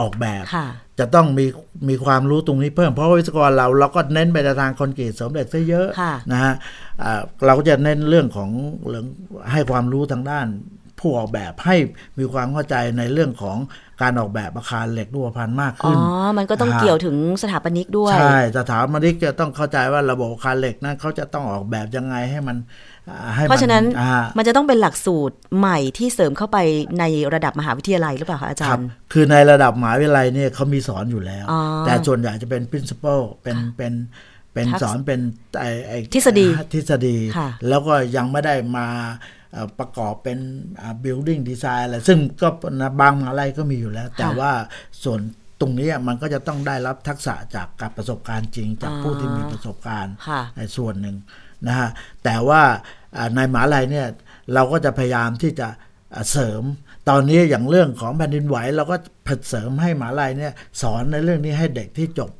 [0.00, 0.66] ออกแบบค่ะ
[0.98, 1.46] จะต้องมี
[1.88, 6.54] มีความรู้ตรงนี้เพิ่มเพราะว่าวิศวกรเราเราก็เน้นไปในทางคอนกรีตสำเร็จซะเยอะค่ะนะฮะ
[7.02, 8.50] อ่าเราก็จะเน้นเรื่องของ
[8.88, 9.06] เรื่อง
[9.52, 10.46] ให้ความรู้ทางด้าน
[11.00, 11.76] ผู้ออกแบบให้
[12.18, 13.56] มีความเข้าใจในเรื่องของ
[14.02, 15.98] การออกแบบอาคารเหล็กรูปพรรณมากอ๋อขึ้น
[16.38, 22.91] มันก็ต้องอ่าเกี่ยวถึงสถาปนิกด้วย ใช่ สถาปนิกจะต้องเข้าใจว่าระบบอาคารเหล็กนั้นเขาจะต้องออกแบบยังไงให้มันอ่าให้มั
[23.48, 26.58] เพราะฉะนั้นอ่ามันจะต้องเป็นหลักสูตรใหม่ที่เสริมเข้าไป
[26.98, 33.92] ในระดับมหาวิทยาลัยหรือเปล่าคะอาจาครัรบย์คือในระดับมหาวิทยาลัยเนี่ยเขามีสอนอยู่แล้วอ๋อแต่ส่วนใหญ่จะเป็น principal เป็นเป็น
[34.54, 35.20] เป็นทักษะสอนเป็น
[35.60, 38.86] ไอไอทฤษฎีทฤษฎีค่ะแล้วก็ยังไม่ได้มา
[39.52, 40.38] เอ่อประกอบเป็น
[40.80, 42.48] อ่า building design อะไร ซึ่งก็
[42.80, 44.52] นะบางมหาลัยก็มีอยู่แล้ว แต่ว่า
[45.04, 45.20] ส่วน
[45.60, 51.16] ตรงนี้มันก็จะต้องได้รับทักษะจากการประสบการณ์จริง จากผู้ที่มีประสบการณ์ค่ะในส่วนหนึ่ง
[51.68, 51.88] นะฮะ
[52.24, 52.62] แต่ว่า
[53.16, 54.06] อ่าในมหาลัยเนี่ย
[54.54, 55.68] เราก็จะพยายามที่จะ
[56.14, 56.62] อ่าเสริม
[57.08, 58.96] ตอนนี้อย่างเรื่องของแผ่นดินไหวเราก็
[59.48, 62.30] เสริมให้มหาลัยเนี่ยสอนในเรื่องนี้ให้เด็กที่จบ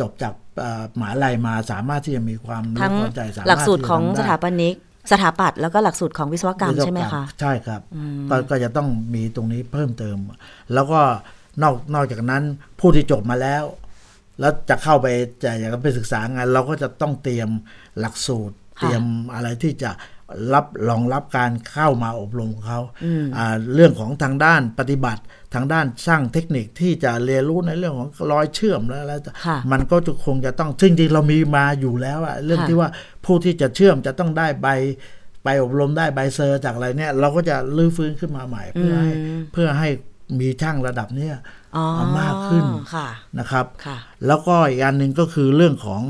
[0.00, 4.74] จบจากอ่ามหาลัยมาสามารถที่จะมีความรู้ทั้งความใจสามารถหลักสูตรของที่สจะทำได้ถาปนิก
[5.10, 7.80] สถาปัตย์แล้วก็หลักสูตรของวิศวกรรมใช่ไหมคะใช่ครับ
[8.30, 10.16] ก็ก็จะต้องมีตรงนี้เพิ่มเติม
[10.74, 11.00] แล้วก็
[11.62, 12.42] นอกนอกจากนั้น
[12.80, 13.64] ผู้ที่จบมาแล้ว
[14.40, 15.06] แล้วจะเข้าไป
[15.44, 17.50] จะอยากจะไปศึกษางาน เราก็จะต้องเตรียม
[17.98, 19.02] หลักสูตรค่ะเตรียม
[19.34, 19.90] อะไรที่จะ
[20.54, 22.78] รับรองรับการเข้ามาอบรมเขา
[23.36, 25.22] อ่าเรื่องของทางด้านปฏิบัติ
[25.54, 29.14] ทางด้านสร้างเทคนิคที่จะเรียนรู้ในเรื่องของรอยเชื่อมและอะไร
[29.46, 32.88] ค่ะมันก็จะคงจะต้องซึ่งจริงๆเรามีมาอยู่แล้วอะเรื่องค่ะที่ว่า
[33.24, 34.68] ผู้ที่จะเชื่อมจะต้องได้ใบ
[35.44, 39.12] ไปอบรมได้ใบเซอร์จากอะไรเนี่ย เราก็จะลื้อฟื้นขึ้นมาใหม่เพื่อให้
[39.52, 39.88] เพื่อให้
[40.40, 41.57] มีช่างระดับเนี้ยอ๋อ
[42.20, 46.02] มากขึ้นค่ะนะครับค่ะแล้วก็อีกอันหนึ่งก็คือเรื่องของ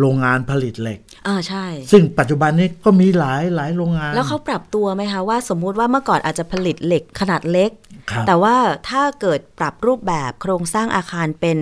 [0.00, 7.70] โรงงานผลิตเหล็กอ่าใช่ ซึ่งปัจจุบันนี้ก็มีหลายหลายโรงงาน แล้วเขาปรับตัวไหมคะว่าสมมุติว่าเมื่อก่อนอาจจะผลิตเหล็กขนาดเล็ก
[8.10, 8.56] ครับแต่ว่า
[8.88, 11.58] ถ้าเกิดปรับรูปแบบโครงสร้างอาคารเป็น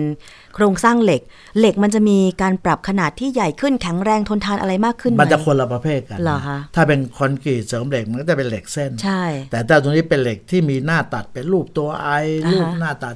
[0.55, 1.21] โครงสร้างเหล็ก
[1.59, 12.09] เหล็กมันจะมีการปรับขนาดที่ใหญ่ขึ้นแข็งแรงทนทานอะไรมากขึ้นไหมมันจะคนละประเภทกันเหรอคะถ้าเป็นคอนกรีตเสริมเหล็กมันก็จะเป็นเหล็กเส้น ใช่ แต่ถ้าตรงนี้เป็นเหล็กที่มีหน้าตัดเป็นรูปตัวไอ
[12.45, 13.15] อ่าฮะรูปหน้าตัด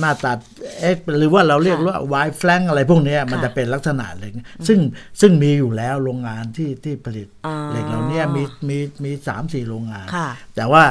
[0.00, 0.38] หน้าตัด
[0.80, 4.32] เอ็กหรือว่าเราเรียกค่ะว่าวายแฟลงอะไรพวกเนี้ยมันค่ะจะเป็นลักษณะเหล็ก
[4.68, 4.78] ซึ่ง
[5.20, 10.84] ซึ่งมีอยู่แล้วโรงงานที่ที่ผลิตอ๋อเหล็กเหล่านี้มีมีมีสามสี่โรงงานค่ะแต่ว่า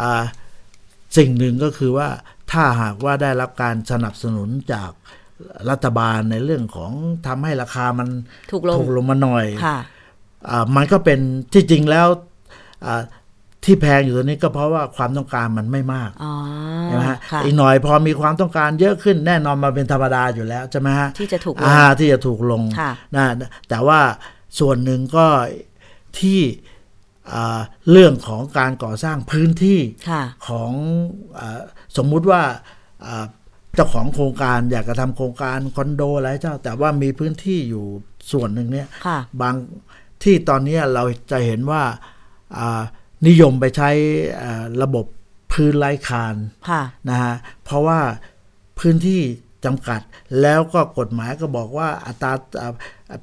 [0.00, 0.22] อ่า
[1.16, 2.08] สิ่งหนึ่งก็คือว่า
[2.52, 4.90] ถ้าหากว่าได้รับการสนับสนุนจาก
[5.70, 6.92] รัฐบาลในเรื่องของ
[7.26, 8.08] ทำให้ราคามัน
[8.50, 9.78] ถูกลงถูกลงมาหน่อยค่ะ
[10.50, 11.20] อ่ามันก็เป็น
[11.52, 12.06] ที่จริงแล้ว
[12.86, 13.02] อ่า
[13.64, 16.32] ที่แพงอยู่ตัวนี้ก็เพราะว่าความต้องการมันไม่มากอ๋อ
[16.84, 23.24] ใช่ไหมฮะค่ะอีกหน่อยพอมีความต้องการเยอะขึ้นแน่นอนมาเป็นธรรมดาอยู่แล้วใช่ไหมฮะที่จะถูกลงอ่าที่จะถูกลงค่ะนะ
[23.68, 24.00] แต่ว่า
[24.58, 25.26] ส่วนหนึ่งก็
[26.20, 26.40] ที่
[27.32, 30.72] อ่าเรื่องของการก่อสร้างพื้นที่ค่ะของ
[31.38, 31.60] อา
[31.96, 32.42] สมมุติว่า
[33.06, 33.26] อ่า
[33.74, 37.84] เจ้าของโครงการอยากจะทำโครงการคอนโดอะไรเจ้า แต่ว่ามีพื้นที่อยู่
[38.32, 39.54] ส่วนหนึ่งเนี่ยค่ะบาง
[40.22, 41.82] ที่ตอนนี้เราจะเห็นว่า
[42.58, 42.82] อ่า
[43.26, 43.90] นิยมไปใช้
[44.42, 45.06] อ่าระบบ
[45.52, 46.36] พื้นไร้คาน
[46.70, 48.00] ค่ะนะฮะเพราะว่า
[48.78, 49.20] พื้นที่
[49.64, 50.00] จำกัด
[50.42, 52.74] แล้วก็กฎหมายก็บอกว่าอัตราอ่า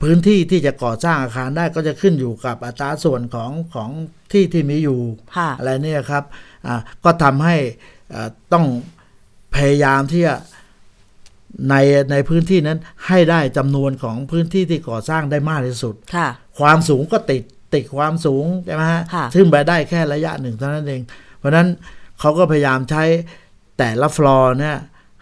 [0.04, 3.90] พื้นที่ที่จะก่อสร้างอาคารได้ก็จะขึ้นอยู่กับอัตราส่วนของของ
[4.32, 5.00] ที่ที่มีอยู่
[5.38, 6.24] ค่ะอะไรเนี่ยครับ
[6.68, 7.56] อ่าก็ทำให้
[8.14, 8.66] อ่าต้อง
[9.56, 10.36] พยายามที่จะ
[11.70, 11.76] ใน
[12.12, 16.28] ในพื้นที่นั้นให้ได้จำนวนของพื้นที่ที่ก่อสร้างได้มากที่สุดค่ะ
[16.60, 21.02] ความสูงก็ติด ติดความสูงใช่ไหมฮะค่ะซึ่งไปได้แค่ระยะหนึ่งเท่านั้นเอง
[21.38, 21.68] เพราะฉะนั้น
[22.20, 23.04] เขาก็พยายามใช้
[23.78, 24.78] แต่ละฟลอร์เนี่ย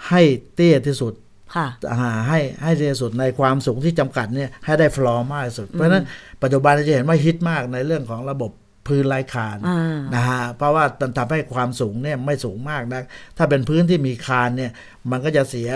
[0.09, 0.21] ให้
[0.53, 1.13] เตี้ยที่สุด
[1.55, 6.03] ค่ะอ่าให้ให้เตี้ยที่สุดในความสูงที่จำกัดเนี่ยให้ได้ฟลอร์มากที่สุด เพราะฉะนั้น
[6.41, 8.51] ปัจจุบันเราจะเห็นว่าฮิตมากในเรื่องของระบบ
[8.87, 13.01] พื้นไร้คานอ่านะฮะเพราะว่ามันทำให้ความสูงเนี่ยไม่สูงมากนะ
[13.37, 14.71] ถ้าเป็นพื้นที่มีคานเนี่ย
[15.11, 15.69] มันก็จะเสีย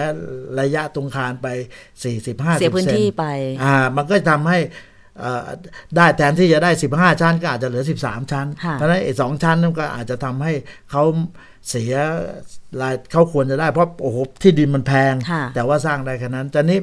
[0.59, 1.47] ระยะตรงคานไป
[1.85, 3.25] 40-50เสียพื้นที่ไป
[3.63, 4.89] อ่ามันก็ทำให้เอ่อ
[5.95, 10.53] ได้แทนที่จะได้ 15 ชั้น ก็อาจจะเหลือ 13 ชั้นค่ะเพราะฉะนั้นไอ้สองชั้นนั่นก็อาจจะทำให้
[10.91, 11.03] เขา
[11.69, 11.93] เสีย
[12.81, 16.79] รายเขาควรจะได้เพราะโอ้โหที่ดินมันแพงค่ะแต่ว่าสร้างได้แค่นั้นแต่นี้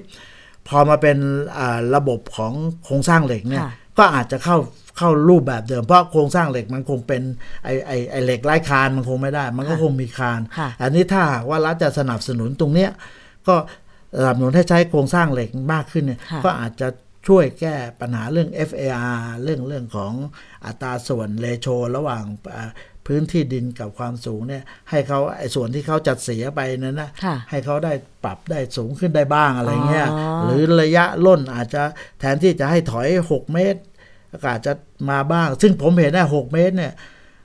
[0.69, 1.19] พอมาเป็น
[1.59, 2.53] อ่าระบบของ
[2.85, 4.57] โครงสร้างเหล็กเนี่ยค่ะก็อาจจะเข้า
[4.99, 7.23] เข้ารูปแบบเดิม เพราะโครงสร้างเหล็กมันคงเป็น
[7.65, 12.91] ไอไอไอเหล็กไร้คานมันคงไม่ได้ มันก็ค่ะคงมีคานค่ะอันนี้ถ้าหากว่ารัฐจะสนับสนุนตรงเนี้ย
[13.49, 13.55] ก็
[14.19, 16.89] สนับสนุนให้ใช้โครงสร้างเหล็กมากขึ้นเนี่ยค่ะก็อาจจะ
[17.29, 20.13] ช่วยแก้ปัญหาเรื่อง FAR เรื่องเรื่องของ
[20.67, 22.71] อัตราส่วนเลโชระหว่างอ่า
[23.07, 27.93] พื้นที่ดินกับความสูงเนี่ย ให้เขาไอ้ส่วนที่เขาจัดเสียไปนั้นนะค่ะให้เขาได้
[28.25, 31.83] ปรับได้สูงขึ้นได้บ้างอะไรเงี้ยอ๋อหรือระยะล่นอาจจะ
[32.19, 33.81] แทนที่จะให้ถอย 6 เมตร
[34.43, 34.73] ก็อาจจะ
[35.11, 36.93] มาบ้าง ซึ่งผมเห็นได้6เมตรเนี่ย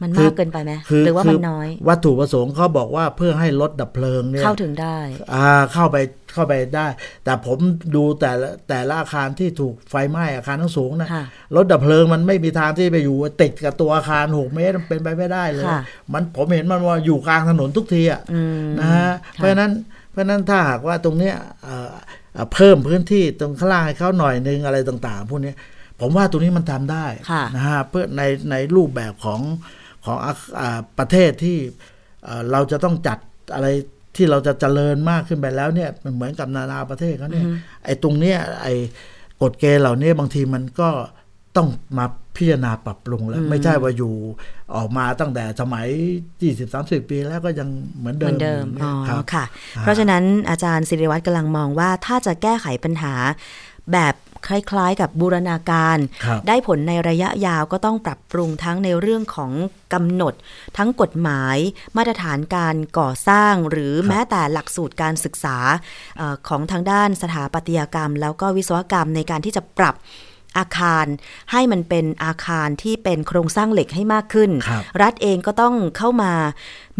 [0.02, 4.98] มันคือมากเกินไปไหมคือหรือว่าคืมันน้อย วัตถุประสงค์เขาบอกว่าเพื่อให้รถดับเพลิงเนี่ยเข้าถึงได้
[5.34, 5.98] อ่าเข้าไป
[6.34, 6.88] เข้าไปได้
[7.24, 7.58] แต่ผม
[7.96, 11.26] ดูแต่ละแต่ละอาคารที่ถูกไฟไหม้อาคารทั้งสูงนะค่ะ
[11.56, 15.82] รถดับเพลิงมันไม่มีทางที่ไปอยู่ติดกับตัวอาคาร6เมตรมันเป็นไปไม่ได้เลยค่ะ
[16.14, 19.72] มันผมเห็นมันว่าอยู่กลางถนนทุกทีอะอืมนะฮะเพราะฉะนั้น
[20.12, 21.92] เพราะฉะนั้นถ้าหากว่าตรงเนี้ยเอ่อ
[22.34, 25.56] เอ่อเพิ่มพื้นที่ตรงข้างล่างให้เขาหน่อยนึงอะไรต่าง ๆ พวกเนี้ย
[26.00, 29.42] ผมว่าตรงนี้มันทำได้ค่ะนะฮะเพื่อในในรูปแบบของ
[30.06, 31.58] ของอะอ่าประเทศที่
[32.24, 33.18] เอ่อเราจะต้องจัด
[33.54, 33.68] อะไร
[34.16, 37.46] ที่เราจะเจริญมากขึ้นไปแล้วเนี่ยมันเหมือนกับนานาประเทศเขาเนี่ย
[37.86, 38.74] ไอ้ตรงเนี้ยไอ้
[39.42, 40.90] กฎเกณฑ์เหล่านี้บางทีมันก็
[41.58, 44.14] ต้องมาพิจารณาปรับปรุงแล้ว ไม่ใช่ว่าอยู่
[44.76, 45.88] ออกมาตั้งแต่สมัย
[46.50, 49.46] 20-30 ปีแล้วก็ยังเหมือนเหเดิมืมอนเดิมยู่อ๋อเนี่ยครับค่ะ
[49.80, 53.14] เพราะฉะนั้นอาจารย์สิริวัตรกำลังมองว่าถ้าจะแก้ไขปัญหา
[53.92, 54.16] แบบ
[54.48, 59.52] คล้ายๆ กับบูรณาการครับได้ผลในระยะยาวก็ต้องปรับปรุงทั้งในเรื่องของ
[59.94, 60.34] กำหนด
[60.78, 61.58] ทั้งกฎหมาย
[61.98, 65.58] มาตรฐานการก่อสร้าง หรือแม้แต่หลักสูตรการศึกษา
[66.18, 69.96] เออของทางด้านสถาปัตยกรรม แล้วก็วิศวกรรมในการที่จะปรับ
[70.58, 71.06] อาคาร
[71.52, 76.34] ให้มันเป็นอาคารที่เป็นโครงสร้างเหล็กให้มากขึ้นครับรัฐเองก็ต้องเข้ามา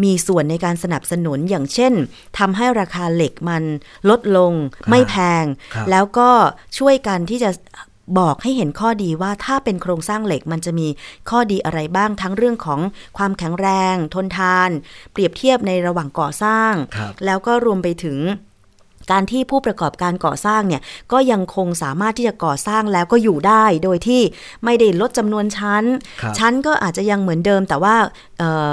[0.04, 1.92] มีส่วนในการสนับสนุนอย่างเช่น
[2.38, 3.62] ทำให้ราคาเหล็กมัน
[4.10, 4.52] ลดลง
[4.90, 6.30] ไม่แพงครับแล้วก็
[6.78, 7.50] ช่วยกันที่จะ
[8.18, 10.88] บอกให้เห็นข้อดีว่าถ้าเป็นโครงสร้างเหล็กมันจะมี
[11.30, 12.80] ข้อดีอะไรบ้างทั้งเรื่องของ
[13.18, 14.70] ความแข็งแรง ทนทาน
[15.12, 18.18] เปรียบเทียบในระหว่างก่อสร้างครับแล้วก็รวมไปถึง
[19.10, 24.22] การที่ผู้ประกอบการก่อสร้างเนี่ยก็ยังคงสามารถที่จะก่อสร้างแล้วก็อยู่ได้ โดยที่
[24.64, 25.84] ไม่ได้ลดจำนวนชั้น
[26.22, 27.94] ครับชั้นก็อาจจะยังเหมือนเดิม แต่ว่า
[28.38, 28.72] เอ่อ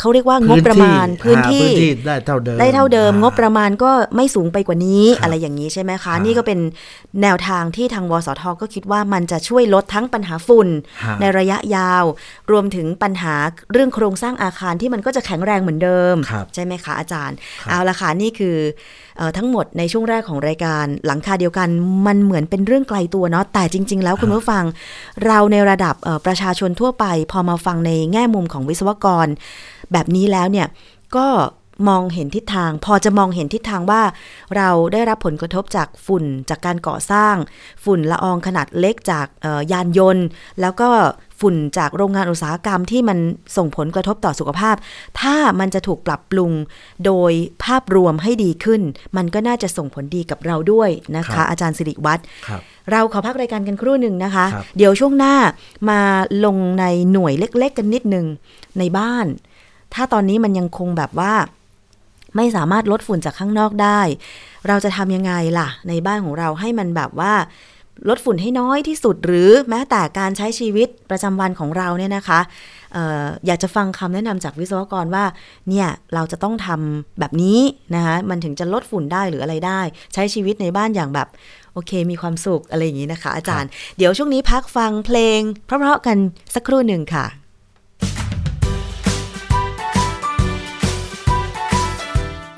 [0.00, 6.60] เขาเรียกว่างบประมาณพื้นที่อ่าพื้นที่ได้เท่าเดิมได้เท่าเดิมอ่งบประมาณก็ไม่สูงไปกว่านี้ครับอะไรอย่างนี้ใช่ไหมครัคะบนี่ก็เป็น
[7.22, 10.68] แนวทางที่ทางวสทก็คิดว่ามันจะช่วยลดทั้งปัญหาฝุ่น
[11.04, 12.04] ฮะในระยะยาว
[12.50, 13.34] รวมถึงปัญหา
[13.72, 19.03] เรื่องโครงสร้างอาคารที่มันก็จะแข็งแรงเหมือนเดิมครับใช่ไหมคะอาจารย์ครับเอาละค่ะนี่คือเออ
[19.36, 21.68] ทั้งหมดในช่วงแรกของรายการ หลังคาเดียวกัน
[22.06, 24.64] มันเหมือนเป็นเรื่องไกลตัวเนาะแต่จริง ๆ แล้วคุณผู้ฟัง
[25.26, 29.26] เราในระดับเอ่อประชาชนทั่วไป พอมาฟังในแง่มุมของวิศวกร
[29.92, 30.66] แบบนี้แล้วเนี่ย
[31.16, 31.26] ก็
[31.88, 34.02] มองเห็นทิศทาง พอจะมองเห็นทิศทางว่า
[34.56, 37.34] เราได้รับผลกระทบจากฝุ่นจากการก่อสร้าง
[37.84, 40.26] ฝุ่นละอองขนาดเล็กจากเอ่อยานยนต์
[40.60, 40.88] แล้วก็
[41.44, 43.18] ฝุ่นจากโรงงานอุตสาหกรรมที่มัน
[43.56, 44.76] ส่งผลกระทบต่อสุขภาพ
[45.20, 46.52] ถ้ามันจะถูกปรับปรุง
[47.06, 47.32] โดย
[47.64, 48.80] ภาพรวมให้ดีขึ้น
[49.16, 52.60] มันก็น่าจะส่งผลดีกับเราด้วยนะครัคะบอาจารย์สิริวัตรครับ
[52.92, 55.34] เราขอพักรายการกันครู่หนึ่งนะคะครับเดี๋ยวช่วงหน้า
[55.90, 56.00] มา
[56.44, 58.26] ลงในหน่วยเล็ก ๆ กันนิดหนึ่ง
[58.78, 59.26] ในบ้าน
[59.94, 61.34] ถ้าตอนนี้มันยังคงแบบว่า
[62.36, 64.00] ไม่สามารถลดฝุ่นจากข้างนอกได้
[64.68, 67.34] เราจะทำยังไงล่ะ ในบ้านของเราให้มันแบบว่า
[68.08, 72.40] ลดฝุ่นให้น้อยที่สุดหรือแม้แต่การใช้ชีวิตประจำวันของเราเนี่ยนะคะ
[72.92, 75.24] เอออยากจะฟังคำแนะนำจากวิศวกรว่า
[75.68, 77.60] เนี่ยเราจะต้องทำแบบนี้
[77.94, 79.80] นะคะมันถึงจะลดฝุ่นได้หรืออะไรได้
[80.14, 81.28] ใช้ชีวิตในบ้านอย่างแบบ
[81.72, 86.18] โอเค มีความสุขอะไรอย่างนี้นะคะ อาจารย์ เดี๋ยวช่วงนี้พักฟังเพลง เพราะๆกัน
[86.54, 87.26] สักครู่หนึ่งค่ะ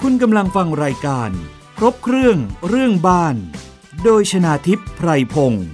[0.02, 1.30] คุณกำลังฟังรายการ
[1.78, 2.36] ครบเครื่อง
[2.68, 3.36] เรื่องบ้าน
[4.04, 5.66] โดยชนาทิพย์ไพรพงศ์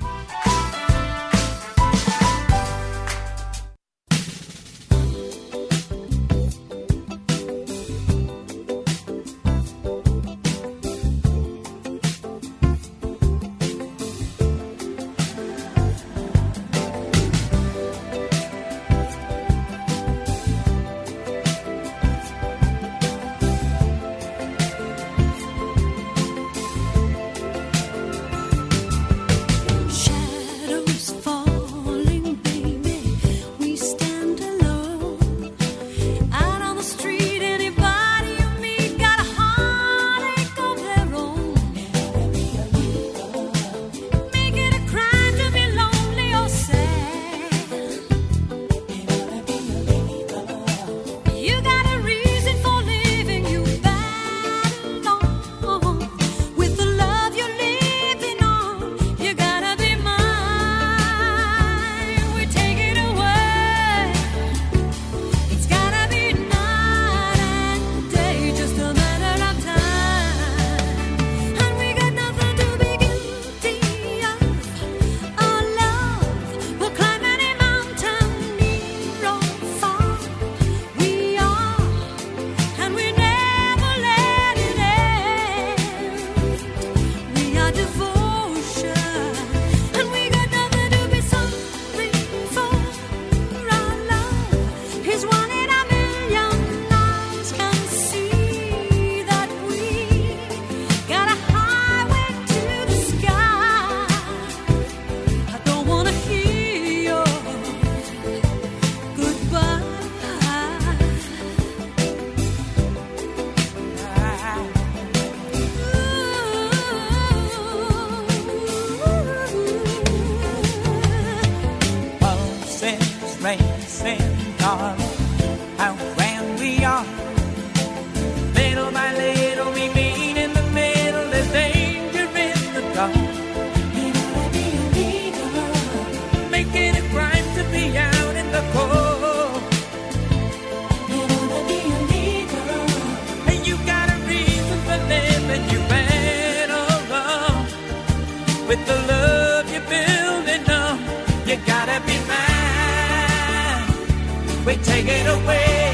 [154.73, 155.93] We take it away.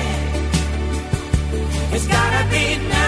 [1.91, 3.08] It's gotta be night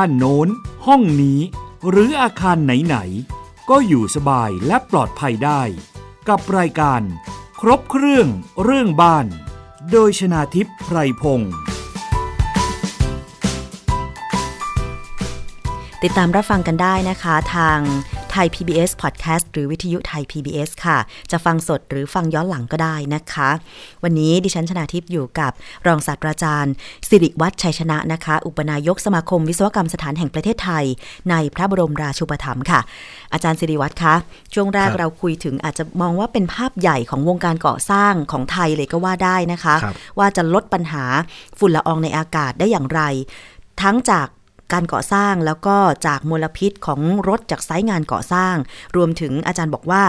[0.00, 0.48] านโน้น
[0.86, 1.40] ห้องนี้
[1.88, 5.62] หรืออาคารไหนๆ ก็อยู่สบายและปลอดภัยได้
[6.28, 7.02] กับรายการ
[7.60, 8.26] ครบเครื่อง
[8.62, 9.26] เรื่องบ้าน
[9.90, 11.52] โดยชนาทิพย์ไพรพงศ์
[16.02, 17.80] ติดตามรับฟังกันได้นะคะทาง
[18.32, 20.98] ไทย PBS Podcast หรือวิทยุไทย PBS ค่ะ
[21.30, 23.50] จะฟังสดหรือฟังย้อนหลังก็ได้นะคะ
[24.02, 25.52] วันนี้ดิฉันชนาทิพย์อยู่กับ
[25.86, 26.72] รองศาสตราจารย์
[27.08, 30.84] สิริวัฒน์ชัยชนะนะคะ อุปนายกสมาคมวิศวกรรมสถานแห่งประเทศไทย
[31.30, 32.80] ในพระบรมราชูปถัมภ์ค่ะ
[33.32, 34.14] อาจารย์สิริวัฒน์คะ
[34.54, 41.04] ช่วงแรกครับเราคุยถึงอาจจะมองว่าเป็นภาพใหญ่ของวงการก่อสร้างของไทยเลยก็ว่าได้นะคะครับว่าจะลดปัญหา
[41.58, 43.02] ฝุ่นละอองในอากาศได้อย่างไร
[43.82, 44.26] ทั้งจาก
[44.72, 48.54] การก่อสร้างแล้วก็จากมลพิษของรถจากไซต์งานก่อสร้าง
[48.96, 50.02] รวมถึงอาจารย์บอกว่า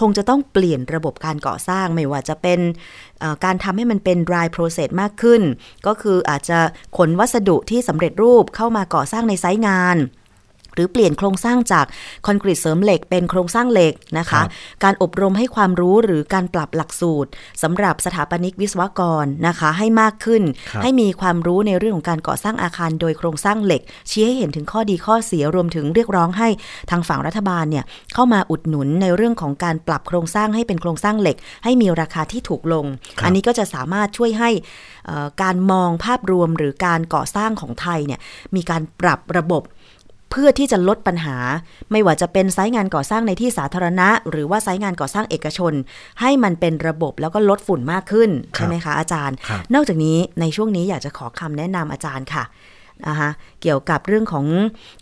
[0.00, 2.60] คงจะต้องเปลี่ยนระบบการก่อสร้างไม่ว่าจะเป็น
[3.44, 5.42] การทำให้มันเป็น dry process มากขึ้น
[5.86, 6.58] ก็คืออาจจะ
[6.96, 9.98] ขนวัสดุที่สำเร็จรูปเข้ามาก่อสร้างในไซต์งาน
[10.78, 11.86] หรือเปลี่ยนโครงสร้างจาก
[12.26, 14.46] คอนกรีตเสริมเหล็กเป็นโครงสร้างเหล็กนะคะครับ
[14.84, 17.30] การอบรมให้ความรู้หรือการปรับหลักสูตร
[17.62, 26.48] สำหรับสถาปนิกวิศวกรนะคะให้มากขึ้นครับให้มีความรู้ในเรื่องของการก่อสร้างอาคารโดยโครงสร้างเหล็ก ชี้ให้เห็นถึงข้อดีข้อเสียรวมถึงเรียกร้องให้
[26.90, 32.84] ทางฝั่งรัฐบาลเนี่ยเข้ามาอุดหนุนในเรื่องของการปรับโครงสร้างให้เป็นโครงสร้างเหล็ก ให้มีราคาที่ถูกลง
[33.18, 34.50] ครับอันนี้ก็จะสามารถช่วยให้
[35.06, 38.20] เอ่อการมองภาพรวมหรือการก่อสร้างของไทยเนี่ย
[38.56, 39.62] มีการปรับระบบ
[40.30, 41.36] เพื่อที่จะลดปัญหา
[41.92, 45.72] ไม่ว่าจะเป็นไซต์งานก่อสร้างในที่สาธารณะ หรือว่าไซต์งานก่อสร้างเอกชน
[46.20, 52.44] ให้มันเป็นระบบแล้วก็ลดฝุ่นมากขึ้นครับใช่ไหมคะอาจารย์ครับนอกจากนี้ในช่วงนี้อยากจะขอคำแนะนำอาจารย์ค่ะ
[53.06, 53.30] นะคะ
[53.62, 54.46] เกี่ยวกับเรื่องของ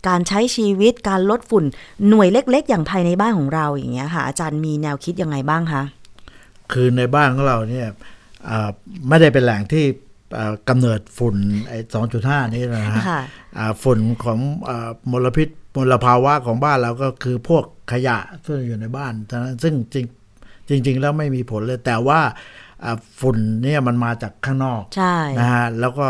[0.07, 1.65] การใช้ชีวิตการลดฝุ่น
[2.09, 5.81] หน่วยเล็ก ๆ อย่างภายในบ้านของเราอย่างเงี้ยค่ะ อาจารย์มีแนวคิดยังไงบ้างคะ
[6.71, 7.87] คือในบ้านของเราเนี่ย
[8.45, 8.69] เอ่อ
[9.07, 10.06] ไม่ได้เป็นแหล่งที่เอ่อ
[10.69, 11.35] กำเนิดฝุ่น
[11.67, 11.77] ไอ้
[12.17, 13.21] 2.5นี้นะฮะค่ะ
[13.57, 22.19] อ่าฝุ่นของอามลพิษมลภาวะของบ้านเราก็คือพวกขยะที่อยู่ในบ้านฉะนั้นซึ่งจริงจริง ๆ แล้วไม่มีผลเลย แต่ว่า
[22.83, 26.07] อ่าฝุ่นเนี่ยมันมาจากข้างนอกใช่นะฮะแล้วก็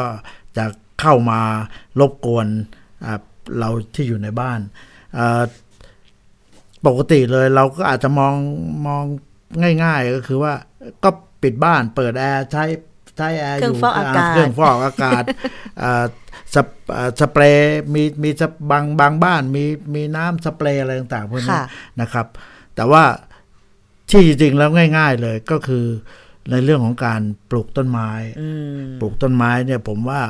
[0.58, 0.66] จะ
[1.02, 1.40] เข้ามา
[2.00, 2.48] รบกวน
[3.06, 3.20] อ่า
[3.60, 4.60] เราที่อยู่ในบ้าน
[5.18, 5.42] อ่า
[6.86, 8.34] ปกติเลยเราก็อาจจะมอง
[8.86, 9.04] มอง
[9.84, 10.54] ง่าย ๆ ก็คือว่า
[11.04, 11.10] ก็
[11.44, 12.64] ปิดบ้านเปิดแอร์ใช้
[13.18, 15.24] ใช้แอร์เครื่อองยู่ฟอกอากาศเครื่องฟอกอากาศ
[15.82, 16.06] อ่า
[16.56, 21.66] สเปอ่าสเปรย์มีมีสบางบางบ้านมีมีน้ำสเปรย์อะไรต่างๆพวกนี้ค่ะ
[22.02, 22.28] นะครับ
[22.76, 23.04] แต่ว่า
[24.10, 25.86] ที่จริงๆแล้วง่าย ๆเลยก็คือ
[26.52, 28.10] ในเรื่องของการปลูกต้นไม้
[28.42, 30.22] อืมปลูกต้นไม้เนี่ยผมว่า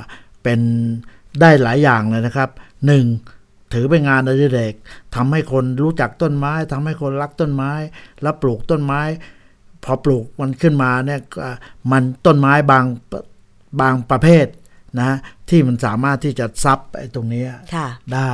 [0.43, 0.59] เป็น
[1.41, 2.49] ได้หลายอย่างเลยนะครับ
[2.85, 3.05] หนึ่ง
[3.73, 4.73] ถือเป็นงานอดิเรก
[5.15, 7.71] ทำให้คนรู้จักต้นไม้ทำให้คนรักต้นไม้
[8.21, 9.01] แล้วปลูกต้นไม้
[9.83, 11.49] พอปลูกมันขึ้นมาเนี่ยก็
[11.91, 12.85] มันต้นไม้บาง
[13.81, 14.47] บางประเภท
[15.01, 15.11] นะ
[15.49, 18.33] ที่มันสามารถที่จะซับไอ้ตรงเนี้ยค่ะได้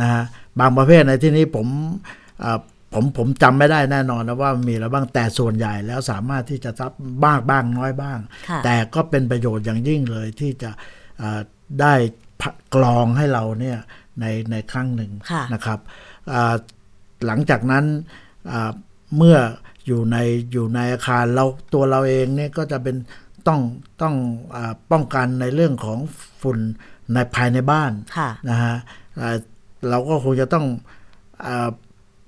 [0.00, 0.24] นะฮะ
[0.60, 1.66] บางประเภทในที่นี้ผม
[2.40, 2.58] เอ่อ
[2.92, 6.92] ผมผมจำไม่ได้แน่นอนนะว่ามีอะไรบ้างแต่ส่วนใหญ่แล้วสามารถที่จะซับ
[7.24, 8.18] บ้างบ้างน้อยบ้าง
[8.48, 10.70] ค่ะแต่ก็เป็นประโยชน์อย่างยิ่งเลยที่จะ
[11.18, 11.40] เอ่อ
[11.80, 11.94] ได้
[12.74, 13.78] กรองให้เราเนี่ย
[14.20, 15.78] ในในครั้งหนึ่งค่ะนะครับ
[16.32, 16.54] อ่า
[17.26, 17.84] หลังจากนั้น
[18.50, 18.70] อ่า
[19.16, 19.36] เมื่อ
[19.86, 20.16] อยู่ใน
[20.52, 22.96] อยู่ในอาคารเราตัวเราเองเนี่ยก็จะเป็น
[23.48, 23.60] ต้อง
[24.02, 24.14] ต้อง
[24.54, 25.98] อาป้องกันในเรื่องของ
[26.42, 26.58] ฝุ่น
[27.14, 28.76] ในภายในบ้านค่ะนะฮะ
[29.20, 29.36] อ่า
[29.88, 30.66] เราก็คงจะต้อง
[31.46, 31.68] อา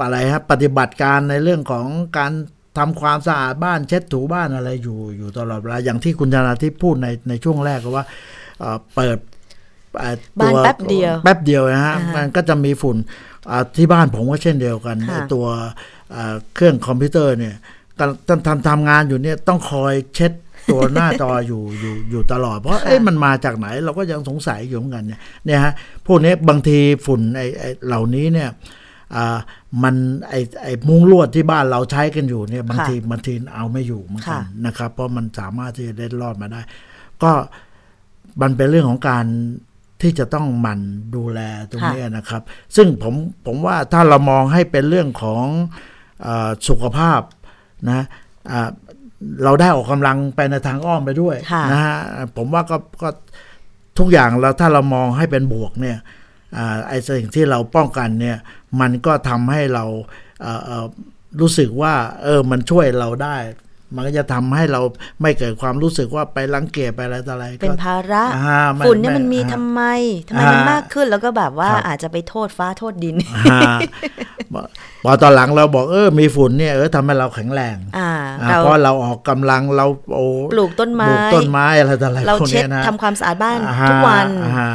[0.03, 1.87] อะไรฮะปฏิบัติการในเรื่องของ
[2.19, 2.33] การ
[2.79, 8.05] ทำความสะอาดบ้านเช็ดถูบ้านอะไรอยู่อยู่ตลอดเวลาอย่างที่คุณธนาทิพย์พูดในในช่วงแรกก็ว่า
[8.61, 9.19] เอ่อเปิด
[9.99, 12.97] เอ่อบ้านตัวแป๊บเดียวแป๊บเดียวนะฮะอ่าฮะมันก็จะมีฝุ่น
[13.51, 15.71] อ่าที่บ้านผมก็เช่นเดียวกันค่ะไอ้ตัวอ่า
[16.55, 17.55] เครื่องคอมพิวเตอร์เนี่ย
[17.99, 20.33] ก็ทำทำทำงานอยู่เนี่ยต้องคอยเช็ด
[20.73, 25.73] ตัวหน้าจออยู่อยู่อยู่ตลอด เพราะเอ๊ะมันมาจากไหนเราก็ยังสงสัยอยู่เหมือนกันเนี่ยเนี่ยฮะ
[26.07, 28.51] พวกนี้บางทีฝุ่นไอ้ไอ้เหล่านี้เนี่ย
[29.15, 29.37] อ่า
[29.83, 29.95] มัน
[30.29, 36.61] ไอ้ไอ้มุ้งลวดที่บ้านเราใช้กันอยู่เนี่ยบางทีบางทีเอาไม่อยู่เหมือนกันค่ะนะครับ เพราะมันสามารถที่จะเล็ดรอดมาได้
[37.23, 37.33] ก็
[38.43, 39.25] มันเป็นเรื่องของการ
[40.03, 40.81] ที่จะต้องหมั่น
[41.15, 41.41] ดูแล
[41.71, 42.43] ตรงนี้นะครับ
[42.77, 43.15] ซึ่งผม
[43.47, 45.96] ผมว่าถ้าเรามองให้เป็นเรื่องของเออ
[46.69, 47.21] สุขภาพ
[47.91, 48.05] นะ
[48.51, 48.71] อ่า
[49.45, 51.99] เราได้ออกกำลังไปในทางอ้อมไปด้วยค่ะนะฮะ
[52.37, 53.09] ผมว่าก็ก็
[53.99, 55.99] ทุกอย่างเราถ้าเรามองให้เป็นบวกเนี่ย
[56.57, 58.37] อ่าไอ้สิ่งที่เราป้องกันเนี่ย
[58.81, 59.85] มันก็ทำให้เรา
[60.43, 60.87] เอ่อเอ่อ
[61.41, 63.37] รู้สึกว่าเออมันช่วยเราได้
[63.97, 64.81] มันก็จะทำให้เรา
[65.23, 69.83] ไม่เกิดความรู้สึกว่าไปรังเกียจไปอะไรต่ออะไรก็เป็นภาระอ่าไม่ฝุ่นเนี่ยไม่มันมีอ่าทำไม
[70.29, 73.17] ทำไมมันอ่ามมากขึ้นแล้วก็แบบว่าครับอาจจะไปโทษฟ้าโทษดิน
[73.51, 73.77] อ่า
[75.05, 78.11] พอตอนหลังเราบอกเออมีฝุ่นเนี่ยเออทำให้เราแข็งแรงอ่า
[78.43, 84.27] อ่าเราเพราะเราออกกำลังเราโอ้ปลูกต้นไม้ปลูกต้นไม้อะไรต่ออะไรเราพวกเช็ดนี้ยนะทำความสะอาดบ้านอ่าทุกวัน
[84.57, 84.69] อ่า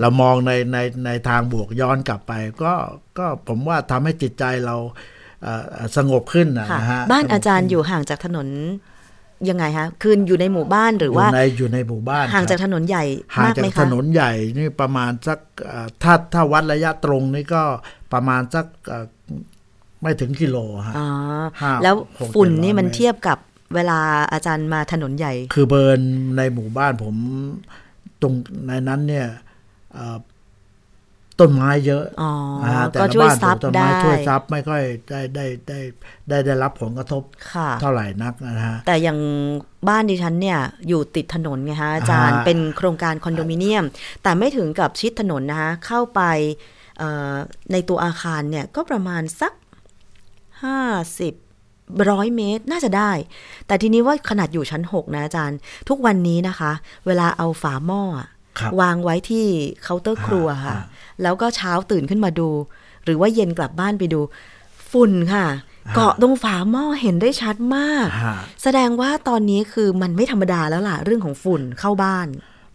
[0.00, 2.72] เรามองในในในทางบวกย้อนกลับไป ก็
[3.18, 5.14] ก็ผมว่าทำให้จิตใจเราเอ่อ
[5.96, 8.48] สงบขึ้นนะค่ะนะฮะบ้านอาจารย์สงบอยู่ห่างจากถนน
[9.48, 13.04] ยังไงคะคืออยู่ในหมู่บ้านหรือขึ้นว่าอยู่ในอยู่ในหมู่บ้าน ห่างจากครับถนนใหญ่
[13.36, 17.62] ห่างมากจากไหมถคะนนใหญ่นี่ประมาณสักเอ่อถ้าถ้าวัดระยะตรงนี่ก็
[18.12, 19.06] ประมาณสักเอ่อ
[20.02, 20.56] ไม่ถึงกิโล
[20.86, 21.06] ฮะอ๋อ
[21.62, 23.38] ห้าแล้วหกฝุ่นเจ็ดร้อยนี่มันเมตรเทียบกับ
[23.74, 23.98] เวลา
[24.32, 26.00] อาจารย์มาถนนใหญ่ คือเบิร์น
[26.36, 27.14] ในหมู่บ้านผม
[28.22, 28.34] ตรง
[28.66, 29.26] ในนั้นเนี่ย
[29.94, 30.16] เอ่อ
[31.40, 32.32] ต้นไม้เยอะอ๋อ
[32.64, 35.78] นะฮะแต่ก็ละช่วยบ้านปซัลูบกต้นได้ไม้ช่วยซับไม่ค่อยได้ได้ได้
[36.28, 37.22] ได้ได้รับผลกระทบ
[37.52, 39.18] ค่ะเท่าไหร่นักนะฮะแต่อย่าง
[39.88, 40.58] บ้านดิฉันเนี่ย
[40.88, 43.84] อยู่ติดถนนไงคะอาจารย์อ่าเป็นโครงการคอนโดมิเนียม
[44.22, 46.20] แต่ไม่ถึงกับชิดถนนนะคะเข้าไป
[46.98, 47.34] เอ่อ
[47.72, 49.52] ในตัวอาคารเนี่ยก็ประมาณสัก
[50.62, 50.80] ห้า
[51.20, 51.34] สิบ
[52.10, 53.12] ร้อยเมตรน่าจะได้
[53.66, 55.58] แต่ทีนี้ว่าขนาดอยู่ชั้น 6 นะอาจารย์
[55.88, 56.72] ทุกวันนี้นะคะ
[57.06, 58.28] เวลาเอาฝาหม้ออะ
[58.58, 59.46] ครับวางไว้ที่
[59.82, 60.84] เคาน์เตอร์ครัวค่ะอ่า
[61.22, 62.48] แล้วก็เช้าตื่นขึ้นมาดู
[63.04, 64.20] หรือว่าเย็นกลับบ้านไปดู
[64.90, 65.46] ฝุ่นค่ะ
[65.94, 72.26] เกาะตรงฝาหม้อเห็นได้ชัดมากฮะแสดงว่าตอนนี้คือมันไม่ธรรมดาแล้วล่ะ เรื่องของฝุ่นเข้าบ้าน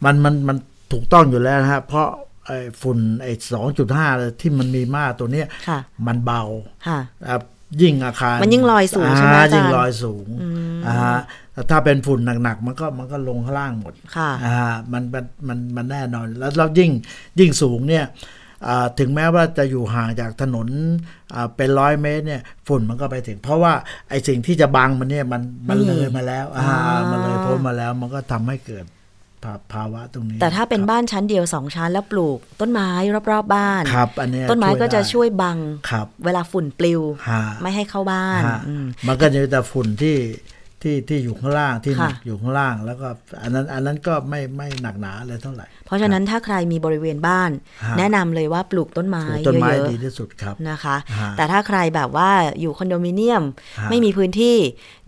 [0.03, 0.57] มันมันมัน
[0.91, 2.07] ถูกต้องอยู่แล้วนะฮะเพราะ
[2.45, 4.07] ไอ้ฝุ่นไอ้สองจุดห้า
[4.39, 6.43] ที่มันมีมากตัวเนี้ยค่ะมันเบา
[6.87, 7.37] ค่ะอะ
[7.81, 10.27] ยิ่งอาคารมันยิ่งลอยสูงใช่ไหมอาจารย์ยิ่งลอยสูง
[10.87, 11.19] อ่าฮะ
[11.53, 14.57] แต่ถ้าเป็นฝุ่นหนักๆมันก็มันก็ลงข้างล่างหมดค่ะอ่า
[14.91, 16.91] มันมันมันมันแน่นอน แล้วแล้วยิ่ง
[17.39, 18.05] ยิ่งสูงเนี่ย
[18.67, 20.67] อ่าถึงแม้ว่าจะอยู่ห่างจากถนน
[21.33, 23.73] อ่าเป็นร้อยเมตรเนี่ยฝุ่นมันก็ไปถึง เพราะว่า
[24.09, 28.85] ไอ้สิ่งที่จะบังมันเนี่ยมันมันไม่มีเลยมาแล้วอ่าอ่ามัมันเลยพ้นมาแล้ว มันก็ทำให้เกิด
[29.43, 32.89] ภาภาวะตรงนี้ แต่ถ้าเป็นครับบ้านชั้นเดียวสองชั้นแล้วปลูก ต้นไม้
[33.31, 35.57] รอบๆบ้านครับอันเนี้ยต้นไม้ก็จะได้ช่วยบัง
[35.89, 40.15] ครับเวลาฝุ่นปลิวฮะไม่ให้เข้าบ้านฮะอืมมันก็จะมีแต่ฝุ่นที่
[40.83, 43.07] ที่ที่อยู่ข้างล่างที่หนักค่ะอยู่ข้างล่าง แล้วก็
[43.41, 47.51] อันนั้นอันนั้นก็ไม่ไม่หนักหนาอะไรเท่าไหร่ เพราะฉะนั้นถ้าใครมีบริเวณบ้าน
[47.85, 53.43] ฮะแนะนำเลยว่าปลูกต้นไม้ปลูกต้นไม้เยอะดีที่สุดครับๆนะคะฮะแต่ถ้าใครแบบว่าอยู่คอนโดมิเนียม
[53.79, 54.57] ฮะไม่มีพื้นที่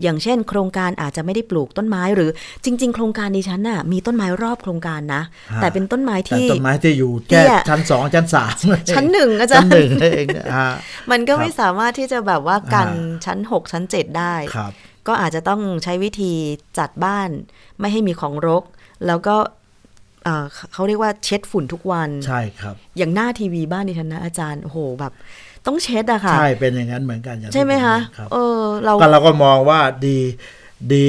[0.02, 2.30] อย่างเช่น โครงการอาจจะไม่ได้ปลูกต้นไม้หรือ
[2.66, 5.24] จริง ๆ โครงการดิฉันน่ะมีต้นไม้รอบโครงการนะ
[5.62, 8.56] แต่เป็นต้นไม้แต่ที่ต้นไม้ที่อยู่เตี้แค่ยชั้นสองชั้นสาม
[8.96, 10.72] ชั้นหนึ่งอาจารชั้นย์หนึ่งเองเนี่ยฮะ
[11.12, 14.74] มันก็ครับไม่สามารถที่จะแบบว่ากันอ่าชั้น6ชั้น7ได้ครับ
[15.08, 16.34] ก็อาจจะต้องใช้วิธี
[16.80, 17.30] จัดบ้าน
[17.80, 18.64] ไม่ให้มีของรก
[19.08, 19.36] แล้วก็
[20.24, 25.14] เอ่อเขาเรียกว่าเช็ดฝุ่นทุกวัน ใช่ครับ อย่างหน้าทีวีบ้านดิฉันนะอาจารย์โอ้โหแบบ
[25.66, 30.18] ต้องเช็ดอะค่ะ ใช่เป็นอย่างนั้นเหมือนกันอย่างที่ใช่ไหมคะผมเรียนรับเออเราก็เราก็มองว่าดี
[30.92, 31.04] ดี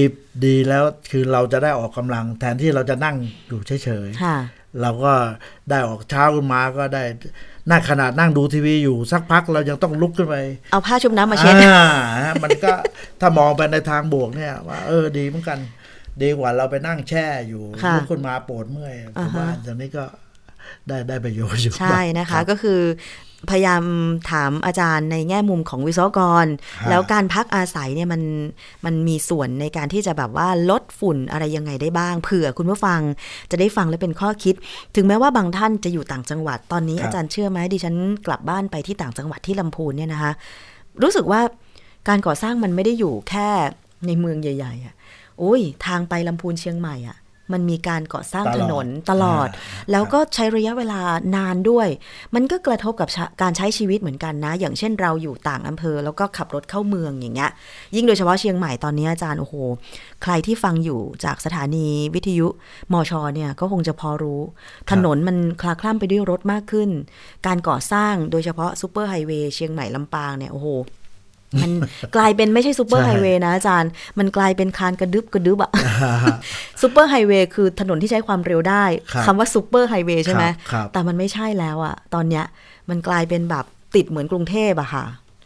[0.44, 3.16] ดีแล้วคือเราจะได้ออกกำลังแทนที่เราจะนั่ง
[3.46, 4.36] อยู่เฉยๆค่ะ
[4.80, 5.14] เราก็
[5.70, 7.02] ได้ออกเช้าขึ้นมาก็ได้
[7.70, 10.36] นั่งขนาดนั่งดูทีวีอยู่สักพักเรายังต้องลุกขึ้นไป
[10.72, 11.84] เอาผ้าชุบน้ำมาเช็ดอ่า
[12.24, 12.72] ฮะมันก็
[13.20, 15.58] ถ้ามองไปในทางบวกเนี่ย ว่าเออดีเหมือนกัน
[16.22, 20.04] ดีกว่าเราไปนั่งแช่อยู่ค่ะลุกขึ้นมาปวดเมื่อยผมว่าอ่าฮะตอนนี้ก็
[20.88, 22.80] ได้ได้ประโยชน์อยู่ใช่นะคะ ก็คือ
[23.50, 23.82] พยายาม
[24.30, 26.46] ถามอาจารย์ในแง่มุมของวิศวกร
[26.90, 28.22] แล้วการพักอาศัยเนี่ยมัน
[28.84, 33.00] มันมีส่วนในการที่จะแบบว่าลดฝุ่นอะไรยังไงได้บ้างเผื่อคุณผู้ฟัง
[33.50, 34.54] จะได้ฟังและเป็นข้อคิด
[34.96, 37.94] ถึงแม้ว่าบางท่านจะอยู่ต่างจังหวัดตอนนี้ครับอาจารย์เชื่อไหมดิฉัน
[38.26, 40.32] กลับบ้านไปที่ต่างจังหวัดที่ลำพูนเนี่ยนะคะ
[41.02, 41.40] รู้สึกว่า
[42.08, 43.48] การก่อสร้างมันไม่ได้อยู่แค่
[44.06, 44.94] ในเมืองใหญ่ๆอะ
[45.38, 47.16] โอ้ยทางไปลำพูนเชียงใหม่อะ
[47.52, 49.48] มันมีการก่อสร้างถนนตลอด
[49.90, 51.00] แล้วก็ใช้ระยะเวลา
[51.36, 51.88] นานด้วย
[52.34, 57.50] มันก็กระทบกับชะการใช้ชีวิตเหมือนกันนะ อย่างเช่นเราอยู่ต่างอำเภอ แล้วก็ขับรถเข้าเมืองอย่างเงี้ย
[57.94, 59.54] ยิ่งโดยเฉพาะเชียงใหม่ตอนนี้อาจารย์โอ้โห
[60.22, 62.48] ใครที่ฟังอยู่จากสถานีวิทยุ
[62.92, 64.40] มชเนี่ยก็คงจะพอรู้
[64.90, 66.90] ถนนมันคลาคล่ำไปด้วยรถมากขึ้น
[67.46, 70.68] การก่อสร้างโดยเฉพาะซูเปอร์ไฮเวย์เชียงใหม่ลำปางเนี่ยโอ้โห
[71.62, 71.70] มัน
[72.16, 75.70] กลายเป็นไม่ใช่ซูเปอร์ใช่ไฮเวย์นะอาจารย์ มันกลายเป็นคลานกระดึบกระดึบอะ
[76.82, 82.44] ซูเปอร์ไฮเวย์คือถนนที่ใช้ความเร็วได้ครับคำว่าซูเปอร์ไฮเวย์ใช่ไหมครับครับแต่มันไม่ใช่แล้วอะตอนเนี้ย
[82.90, 85.04] มันกลายเป็นแบบติดเหมือนกรุงเทพอะค่ะ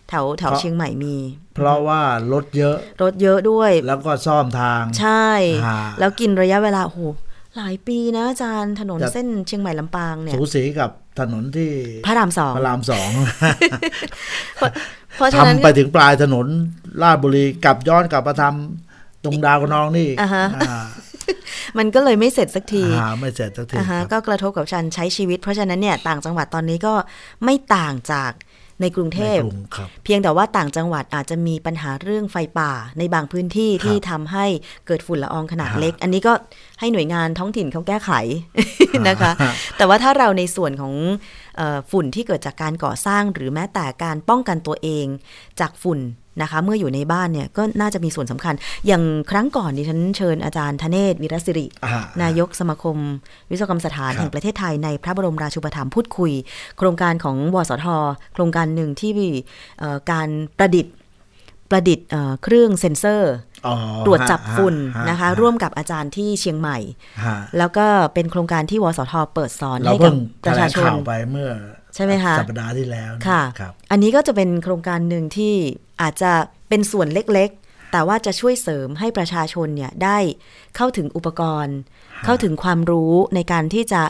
[0.08, 1.16] แถวแถวเพราะเชียงใหม่มี
[1.54, 2.00] เพราะว่า
[2.32, 5.28] รถเยอะ รถเยอะด้วย แล้วก็ซ่อมทาง ใช่
[5.66, 7.00] ฮะแล้วกินระยะเวลาโอ้โห
[7.56, 10.90] หลายปีนะอาจารย์ถนนจะเส้นเชียงใหม่ลำปางเนี่ย สูสีกับ
[11.20, 11.70] ถนนที่
[12.06, 13.10] พระรามสองพระรามสอง
[14.56, 14.70] เพราะ
[15.16, 16.46] เพราะฉะนั้นทำไปถึงปลายถนน
[17.02, 20.86] ลาดบุรีกลับย้อนกลับมาทำตรงดาวกระนองนี่อ่าฮะอ่า
[21.78, 26.94] มันก็เลยไม่เสร็จสักทีหาไม่เสร็จสักทีอ่าฮะครับก็กระทบกับการใช้ชีวิต เพราะฉะนั้นเนี่ยต่างจังหวัดตอนนี้ก็
[27.44, 28.32] ไม่ต่างจาก
[28.80, 34.46] ในกรุงเทพในกรุงครับเพียงแต่ว่าต่างจังหวัดอาจจะมีปัญหาเรื่องไฟป่าในบางพื้นที่ที่ทำให้
[34.86, 36.32] เกิดฝุ่นละอองขนาดฮะเล็ก อันนี้ก็
[36.80, 38.10] ให้หน่วยงานท้องถิ่นเขาแก้ไข
[39.08, 40.94] นะคะฮะแต่ว่าถ้าเราในส่วนของ
[41.47, 41.47] เออ
[41.90, 45.06] ฝุ่นที่เกิดจากการก่อสร้างหรือแม้แต่การป้องกันตัวเอง
[45.60, 46.00] จากฝุ่น
[46.42, 48.54] นะคะ เมื่ออยู่ในบ้านเนี่ยก็น่าจะมีส่วนสำคัญ
[48.86, 52.96] อย่างครั้งก่อนดิฉันเชิญอาจารย์ธเนศวิรศิริอ่านายกสมาคม
[53.50, 56.32] วิศวกรรมสถานครับแห่งประเทศไทยในพระบรมราชูปถัมภ์พูดคุย
[56.78, 57.86] โครงการของวสท
[58.34, 59.10] โครงการหนึ่งที่
[59.78, 60.28] เอ่อการ
[60.58, 60.94] ประดิษฐ์
[61.70, 63.47] ประดิษฐ์เอ่อเครื่องเซ็นเซอร์อ๋อ
[64.06, 66.78] ตรวจจับฝุ่นฮนะคะฮร่วมกับอาจารย์ที่เชียงใหม่
[67.24, 71.50] ฮะแล้วก็เป็นโครงการที่วสทเปิดสอนเราให้กับเพิ่งปแถระลชางชนข่าวไปเมื่อ
[71.94, 75.54] ใช่ไหมคะสัปดาห์ที่แล้วนค่ะครับอันนี้ก็จะเป็นโครงการหนึ่งที่
[76.02, 76.32] อาจจะ
[76.68, 80.18] เป็นส่วนเล็กๆ แต่ว่าจะช่วยเสริมให้ประชาชนเนี่ยได้
[80.76, 81.76] เข้าถึงอุปกรณ์
[82.24, 84.02] เข้าถึงความรู้ในการที่จะ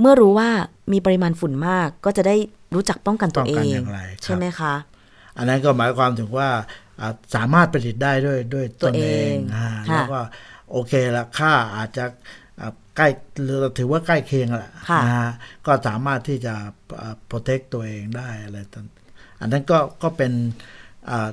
[0.00, 0.50] เมื่อรู้ว่า
[0.92, 2.36] มีปริมาณฝุ่นมาก ก็จะได้
[2.74, 4.74] รู้จักป้องกันตัวเอป้องกันงอย่างไรครับใช่ไหมคะ
[5.38, 6.60] อันนั้นก็หมายความถึงว่าอ่า
[7.34, 10.20] สามารถผลิตได้ด้วยด้วยตนเองตัวเองอ่าค่ะแล้วก็
[10.70, 12.04] โอเคละค่าอาจจะ
[12.60, 13.08] อ่าใกล้
[13.60, 15.32] เราถือว่าใกล้เคียงแหละค่ะนะฮะ
[15.66, 16.54] ก็สามารถที่จะ
[17.00, 18.86] อ่า protect ตัวเองได้อะไรต่าง
[19.40, 20.32] อันนั้นก็ก็เป็น
[21.10, 21.28] อ่า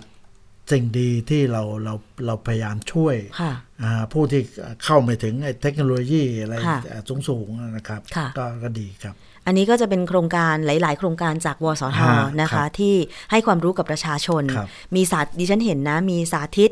[0.71, 1.93] สิ่งดีที่เราเรา
[2.25, 3.53] เราพยายามช่วยค่ะ
[3.83, 4.41] อ่าผู้ที่
[4.83, 12.11] เข้าไม่ถึงไอ้เทคโนโลยีอะไรค่ะสูงสูงๆนะครับค่ะก็ก็ดีครับ อันนี้ก็จะเป็นโครงการหลาย ๆ โครงการจากวสทฮะ
[12.41, 12.95] นะครัคะบที่
[13.31, 16.71] ให้ความรู้กับประชาชนครับมีสาดิฉันเห็นนะ มีสาธิต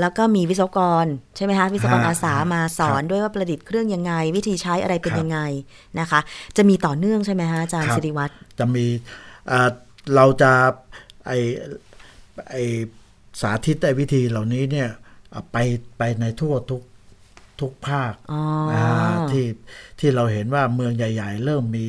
[0.00, 1.06] แล้วก็มีวิศวกร
[1.36, 5.38] ใช่ไหมคะวิศวกรฮะอาสามาสอนครับด้วยว่าประดิษฐ์เครื่องยังไง วิธีใช้อะไรเป็นครับยังไง
[6.00, 6.20] นะคะ
[6.56, 8.86] จะมีต่อเนื่องใช่ไหมคะอาจารย์ครับสิริวัตรจะมี
[9.46, 9.70] เอ่อ
[10.14, 10.52] เราจะ
[11.26, 11.32] ไอ
[12.50, 12.54] ไอ
[13.40, 14.88] สาธิตไอวิธีเหล่านี้เนี่ย
[15.32, 15.56] เอาไป
[15.98, 16.82] ไปในทั่วทุก
[17.60, 18.42] ทุกภาคอ๋อ
[18.74, 18.86] อา
[19.32, 19.46] ที่
[19.98, 21.86] ที่เราเห็นว่าเมืองใหญ่ ๆ เริ่มมี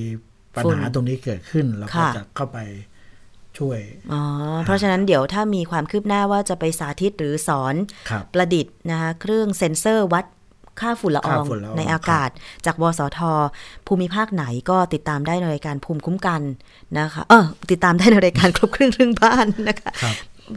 [0.55, 2.59] ปัญฝุ่นหาตรงนี้เกิดขึ้นเราก็ค่ะจะเข้าไป
[3.59, 3.79] ช่วย
[4.13, 4.21] อ๋อ
[4.65, 7.75] เพราะฉะนั้นเดี๋ยวถ้ามีความคืบหน้าว่าจะไปสาธิตหรือสอน
[8.09, 10.25] ครับประดิษฐ์นะคะเครื่องเซ็นเซอร์วัด
[10.79, 12.29] ค่าฝุ่นละอองค่าฝุ่นละอองในอากาศ
[12.65, 13.19] จากวสท
[13.87, 16.41] ภูมิภาคไหนก็ติดตามได้ในรายการภูมิคุ้มกัน
[16.99, 20.15] นะคะเออติดตามได้ในรายการครบครึ่งเรื่องบ้านนะคะครับ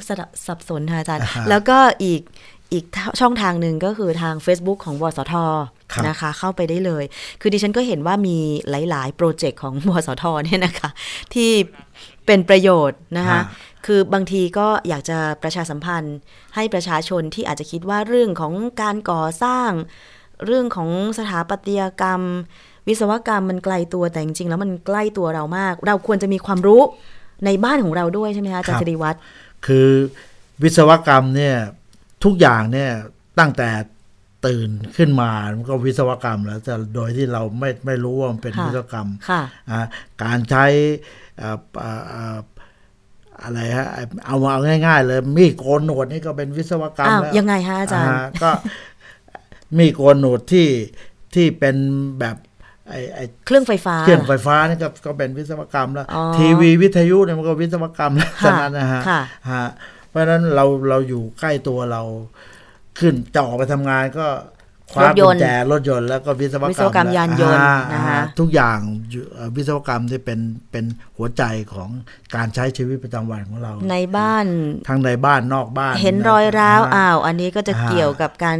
[0.08, 0.14] สะ
[0.46, 2.20] สับสนค่ะอาจารย์อ่าฮะแล้วก็อีก
[2.72, 2.84] อีก
[3.20, 5.34] ช่องทางหนึ่งก็คือทาง Facebook ของวสท
[5.92, 7.04] ครับนะคะ เข้าไปได้เลย
[7.40, 8.36] คือดิฉันก็เห็นว่ามี
[8.70, 10.90] หลาย ๆ โปรเจกต์ของวสทเนี่ยนะคะ
[11.34, 11.50] ที่
[12.26, 13.42] เป็นประโยชน์นะคะฮะ
[13.86, 16.16] คือบางทีก็อยากจะประชาสัมพันธ์
[16.54, 18.52] ให้ประชาชนที่อาจจะคิดว่าเรื่องของ
[18.82, 19.70] การก่อสร้าง
[20.46, 22.22] เรื่องของสถาปัตยกรรม
[22.88, 26.82] วิศวกรรมมันไกลตัวแต่จริงๆแล้วมันใกล้ตัวเรามาก เราควรจะมีความรู้
[27.44, 29.18] ในบ้านของเราด้วยใช่ไหมคะอาจารครัย์บสิริวัตร
[29.66, 29.88] คือ
[30.62, 31.56] วิศวกรรมเนี่ย
[32.24, 32.90] ทุกอย่างเนี่ย
[33.38, 33.70] ตั้งแต่
[34.46, 39.80] ตื่นขึ้นมามันก็วิศวกรรมแล้วแต่โดยที่เราไม่ไม่รู้ว่ามันเป็นค่ะวิศวกรรมค่ะอ่า
[40.22, 40.64] การใช้
[41.42, 42.38] อ่าอ่าอ่า
[43.42, 43.86] อะไรฮะ
[44.26, 48.50] เอาเอาง่าย ๆ เลย มีดโกนหนวดนี่ก็เป็นวิศวกรรมอ้าวแล้วยังไงฮะอาจารย์อ่ก็
[49.78, 50.68] มีดโกนหนวดที่
[51.34, 51.76] ที่เป็น
[52.20, 52.36] แบบ
[52.88, 59.20] ไอ้ไอ้เครื่องไฟฟ้าเครื่องไฟฟ้านี่ก็ก็เป็นวิศวกรรมแล้วอ๋อทีวีวิทยุเนี่ยมันก็วิศวกรรมแล้วค่ะฉะนั้นนะฮะค่ะ
[59.52, 59.66] ฮะ
[60.10, 62.02] เพราะฉะนั้นเราเราอยู่ใกล้ตัวเรา
[62.98, 64.26] ขึ้นจะออกไปทำงานก็
[64.92, 68.78] คว้ารถยกุนญต์แจรถยนต์แล้วก็วิศวกรรมวิศวกรรมยานยนต์อ่นะคะอ่าทุกอย่าง
[69.10, 70.40] อยู่เอ่อวิศวกรรมที่เป็น
[70.70, 70.84] เป็น
[71.16, 71.42] หัวใจ
[71.74, 71.88] ของ
[72.34, 74.46] การใช้ชีวิตประจำวันของเรา ในบ้าน
[74.88, 78.58] ทั้งในบ้านนอกบ้าน เห็นรอยร้าวอ่อ้าว อันนี้ก็จะอ่าเกี่ยวกับการ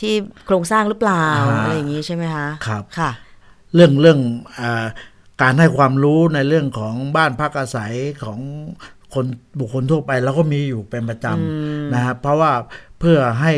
[0.00, 0.14] ที่
[0.46, 3.10] โครงสร้างหรือเปล่าอ่าอะไรอย่างนี้ใช่ไหมคะครับค่ะ
[3.74, 4.18] เรื่องเรื่อง
[4.60, 4.86] อา
[5.42, 7.92] การให้ความรู้ในเรื่องของบ้านพักอาศัย
[8.24, 8.40] ของ
[9.14, 9.26] คน
[9.58, 12.52] บุคคลทั่วไปเราก็มีอยู่เป็นประจำนะฮะเพราะว่า
[12.98, 13.52] เพื่อให้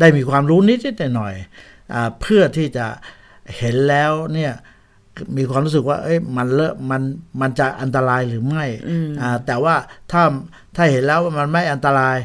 [0.00, 2.86] ได้มีความรู้นิดๆหน่อยๆอ่าเพื่อที่จะ
[3.58, 4.52] เห็นแล้วเนี่ย
[5.36, 7.02] มีความรู้สึกว่า เอ้ยมันเลอะมัน
[7.40, 8.64] มันจะอันตรายหรือไม่
[9.20, 9.74] อ่าแต่ว่า
[10.12, 10.22] ถ้า
[10.76, 12.16] ถ้าเห็นแล้วว่ามันไม่อันตราย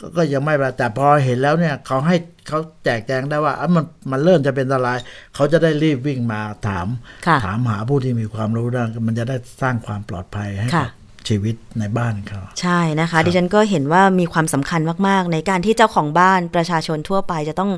[0.00, 2.16] ก็ก็ยังไม่เป็นไรแต่พอเห็นแล้วเนี่ยเขาให้
[2.48, 4.98] เขาแจกแจงได้ว่าอะมันมันเริ่มจะเป็นอันตราย
[5.34, 6.86] เขาจะได้รีบวิ่งมาถาม
[7.26, 17.70] ค่ะถามหาผู้ที่มีความรู้ด้านมันจะได้สร้างความปลอดภัยให้ค่ะกับ ชีวิตในบ้านเขาใช่นะคะดิฉันก็เห็นว่ามีความสำคัญมาก ๆ ในการที่เจ้าของบ้านประชาชนทั่วไปจะต้อง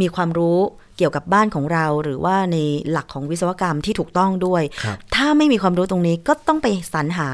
[0.00, 0.58] มีความรู้
[0.96, 2.56] เกี่ยวกับบ้านของเราหรือว่าใน
[2.90, 7.28] หลักของวิศวกรรมที่ถูกต้องด้วยครับถ้าไม่มีความรู้ตรงนี้ก็ต้องไปสรรหา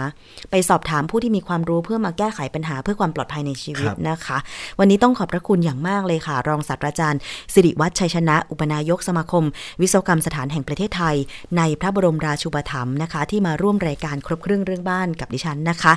[0.50, 4.38] ไปสอบถามผู้ที่มีความรู้เพื่อมาแก้ไขปัญหาเพื่อความปลอดภัยในชีวิตครับนะคะ
[4.78, 7.20] วันนี้ต้องขอบพระคุณอย่างมากเลยค่ะ รองศาสตราจารย์
[7.54, 9.44] สิริวัฒน์ชัยชนะ อุปนายกสมาคม
[9.80, 11.16] วิศวกรรมสถานแห่งประเทศไทย
[11.58, 15.92] ในพระบรมราชูปถัมภ์นะคะ ที่มาร่วมรายการครบเครื่องเรื่องบ้านกับดิฉันนะคะ